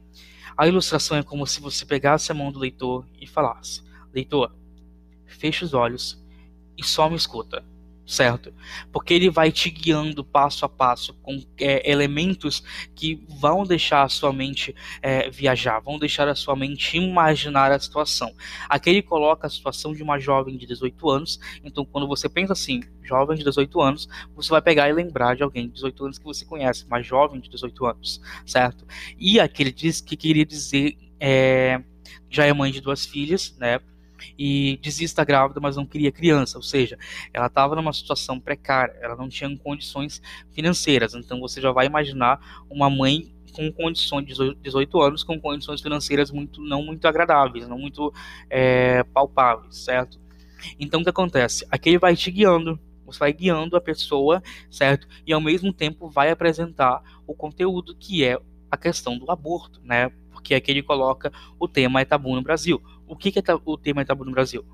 a 0.56 0.66
ilustração 0.66 1.16
é 1.16 1.22
como 1.22 1.46
se 1.46 1.60
você 1.60 1.84
pegasse 1.84 2.30
a 2.30 2.34
mão 2.34 2.52
do 2.52 2.58
leitor 2.58 3.06
e 3.20 3.26
falasse: 3.26 3.82
Leitor, 4.12 4.54
feche 5.26 5.64
os 5.64 5.74
olhos 5.74 6.22
e 6.76 6.84
só 6.84 7.08
me 7.08 7.16
escuta 7.16 7.64
certo? 8.10 8.52
Porque 8.90 9.14
ele 9.14 9.30
vai 9.30 9.52
te 9.52 9.70
guiando 9.70 10.24
passo 10.24 10.64
a 10.64 10.68
passo 10.68 11.14
com 11.22 11.40
é, 11.58 11.88
elementos 11.88 12.60
que 12.92 13.24
vão 13.38 13.62
deixar 13.62 14.02
a 14.02 14.08
sua 14.08 14.32
mente 14.32 14.74
é, 15.00 15.30
viajar, 15.30 15.78
vão 15.78 15.96
deixar 15.96 16.26
a 16.26 16.34
sua 16.34 16.56
mente 16.56 16.96
imaginar 16.96 17.70
a 17.70 17.78
situação. 17.78 18.34
Aqui 18.68 18.90
ele 18.90 19.00
coloca 19.00 19.46
a 19.46 19.50
situação 19.50 19.94
de 19.94 20.02
uma 20.02 20.18
jovem 20.18 20.56
de 20.56 20.66
18 20.66 21.08
anos, 21.08 21.40
então 21.62 21.84
quando 21.84 22.08
você 22.08 22.28
pensa 22.28 22.52
assim, 22.52 22.82
jovem 23.00 23.38
de 23.38 23.44
18 23.44 23.80
anos, 23.80 24.08
você 24.34 24.50
vai 24.50 24.60
pegar 24.60 24.88
e 24.88 24.92
lembrar 24.92 25.36
de 25.36 25.44
alguém 25.44 25.68
de 25.68 25.74
18 25.74 26.04
anos 26.04 26.18
que 26.18 26.24
você 26.24 26.44
conhece, 26.44 26.84
uma 26.86 27.00
jovem 27.00 27.40
de 27.40 27.48
18 27.48 27.86
anos, 27.86 28.20
certo? 28.44 28.84
E 29.16 29.38
aqui 29.38 29.62
ele 29.62 29.72
diz 29.72 30.00
que 30.00 30.16
queria 30.16 30.44
dizer. 30.44 30.98
É, 31.20 31.80
já 32.30 32.46
é 32.46 32.52
mãe 32.52 32.70
de 32.70 32.80
duas 32.80 33.04
filhas, 33.04 33.54
né? 33.58 33.80
E 34.38 34.78
dizia 34.82 35.04
estar 35.04 35.24
grávida, 35.24 35.60
mas 35.60 35.76
não 35.76 35.86
queria 35.86 36.12
criança, 36.12 36.58
ou 36.58 36.62
seja, 36.62 36.98
ela 37.32 37.46
estava 37.46 37.74
numa 37.74 37.92
situação 37.92 38.40
precária, 38.40 38.96
ela 39.00 39.16
não 39.16 39.28
tinha 39.28 39.54
condições 39.58 40.20
financeiras. 40.52 41.14
Então 41.14 41.40
você 41.40 41.60
já 41.60 41.72
vai 41.72 41.86
imaginar 41.86 42.40
uma 42.68 42.88
mãe 42.88 43.32
com 43.52 43.70
condições 43.72 44.26
de 44.26 44.54
18 44.62 45.00
anos, 45.00 45.22
com 45.24 45.38
condições 45.40 45.80
financeiras 45.80 46.30
muito 46.30 46.60
não 46.60 46.82
muito 46.84 47.06
agradáveis, 47.06 47.68
não 47.68 47.78
muito 47.78 48.12
é, 48.48 49.02
palpáveis, 49.04 49.76
certo? 49.76 50.20
Então 50.78 51.00
o 51.00 51.04
que 51.04 51.10
acontece? 51.10 51.66
Aqui 51.70 51.90
ele 51.90 51.98
vai 51.98 52.14
te 52.14 52.30
guiando, 52.30 52.78
você 53.04 53.18
vai 53.18 53.32
guiando 53.32 53.76
a 53.76 53.80
pessoa, 53.80 54.42
certo? 54.70 55.06
E 55.26 55.32
ao 55.32 55.40
mesmo 55.40 55.72
tempo 55.72 56.08
vai 56.08 56.30
apresentar 56.30 57.02
o 57.26 57.34
conteúdo 57.34 57.94
que 57.96 58.24
é 58.24 58.38
a 58.70 58.76
questão 58.76 59.18
do 59.18 59.30
aborto, 59.30 59.80
né? 59.82 60.10
Porque 60.30 60.54
aqui 60.54 60.70
ele 60.70 60.82
coloca 60.82 61.32
o 61.58 61.66
tema 61.66 62.00
é 62.00 62.04
tabu 62.04 62.34
no 62.34 62.42
Brasil 62.42 62.80
o 63.10 63.16
que, 63.16 63.32
que 63.32 63.38
é 63.38 63.54
o 63.64 63.76
tema 63.76 64.02
é 64.02 64.04
tabu 64.04 64.24
no 64.24 64.30
Brasil? 64.30 64.64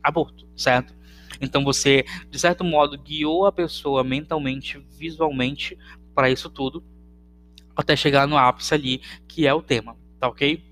Aborto, 0.00 0.46
certo? 0.56 0.94
Então 1.40 1.64
você, 1.64 2.04
de 2.30 2.38
certo 2.38 2.62
modo, 2.62 2.96
guiou 2.96 3.46
a 3.46 3.52
pessoa 3.52 4.04
mentalmente, 4.04 4.78
visualmente 4.96 5.76
para 6.14 6.30
isso 6.30 6.48
tudo, 6.48 6.84
até 7.74 7.96
chegar 7.96 8.28
no 8.28 8.38
ápice 8.38 8.74
ali, 8.74 9.00
que 9.26 9.46
é 9.46 9.52
o 9.52 9.60
tema, 9.60 9.96
tá 10.20 10.28
ok? 10.28 10.62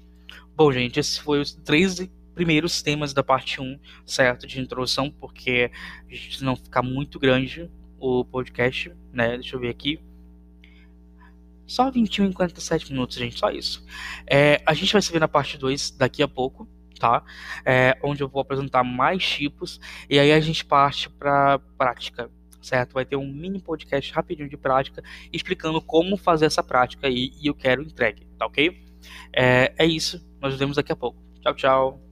Bom, 0.55 0.71
gente, 0.73 1.01
esses 1.01 1.19
foram 1.19 1.43
os 1.43 1.53
três 1.53 1.99
primeiros 2.35 2.83
temas 2.83 3.13
da 3.13 3.23
parte 3.23 3.61
1, 3.61 3.81
certo? 4.07 4.47
De 4.47 4.61
introdução, 4.61 5.11
porque 5.11 5.73
gente 6.09 6.45
não 6.45 6.55
ficar 6.55 6.83
muito 6.83 7.19
grande 7.19 7.69
o 7.99 8.25
podcast, 8.25 8.93
né? 9.13 9.37
Deixa 9.37 9.57
eu 9.57 9.61
ver 9.61 9.71
aqui. 9.71 10.01
Só 11.67 11.91
21 11.91 12.31
e 12.31 12.33
47 12.33 12.93
minutos, 12.93 13.17
gente, 13.17 13.39
só 13.39 13.51
isso. 13.51 13.85
É, 14.27 14.63
a 14.65 14.73
gente 14.73 14.93
vai 14.93 15.03
se 15.03 15.13
ver 15.13 15.19
na 15.19 15.29
parte 15.29 15.59
2 15.59 15.91
daqui 15.91 16.23
a 16.23 16.29
pouco, 16.29 16.69
tá? 16.99 17.23
É, 17.65 17.97
onde 18.03 18.23
eu 18.23 18.29
vou 18.29 18.41
apresentar 18.41 18.83
mais 18.83 19.25
tipos 19.25 19.81
e 20.09 20.19
aí 20.19 20.33
a 20.33 20.41
gente 20.41 20.65
parte 20.65 21.09
para 21.09 21.59
prática, 21.77 22.31
certo? 22.61 22.95
Vai 22.95 23.05
ter 23.05 23.17
um 23.17 23.27
mini 23.27 23.61
podcast 23.61 24.13
rapidinho 24.13 24.49
de 24.49 24.57
prática 24.57 25.03
explicando 25.33 25.81
como 25.81 26.17
fazer 26.17 26.47
essa 26.47 26.63
prática 26.63 27.07
aí 27.07 27.33
e 27.41 27.47
eu 27.47 27.55
quero 27.55 27.83
entregue, 27.83 28.27
tá 28.39 28.47
ok? 28.47 28.77
É, 29.33 29.73
é 29.79 29.87
isso, 29.87 30.19
nós 30.41 30.53
nos 30.53 30.59
vemos 30.59 30.77
daqui 30.77 30.93
a 30.93 30.97
pouco. 30.97 31.23
Tchau, 31.41 31.55
tchau. 31.55 32.08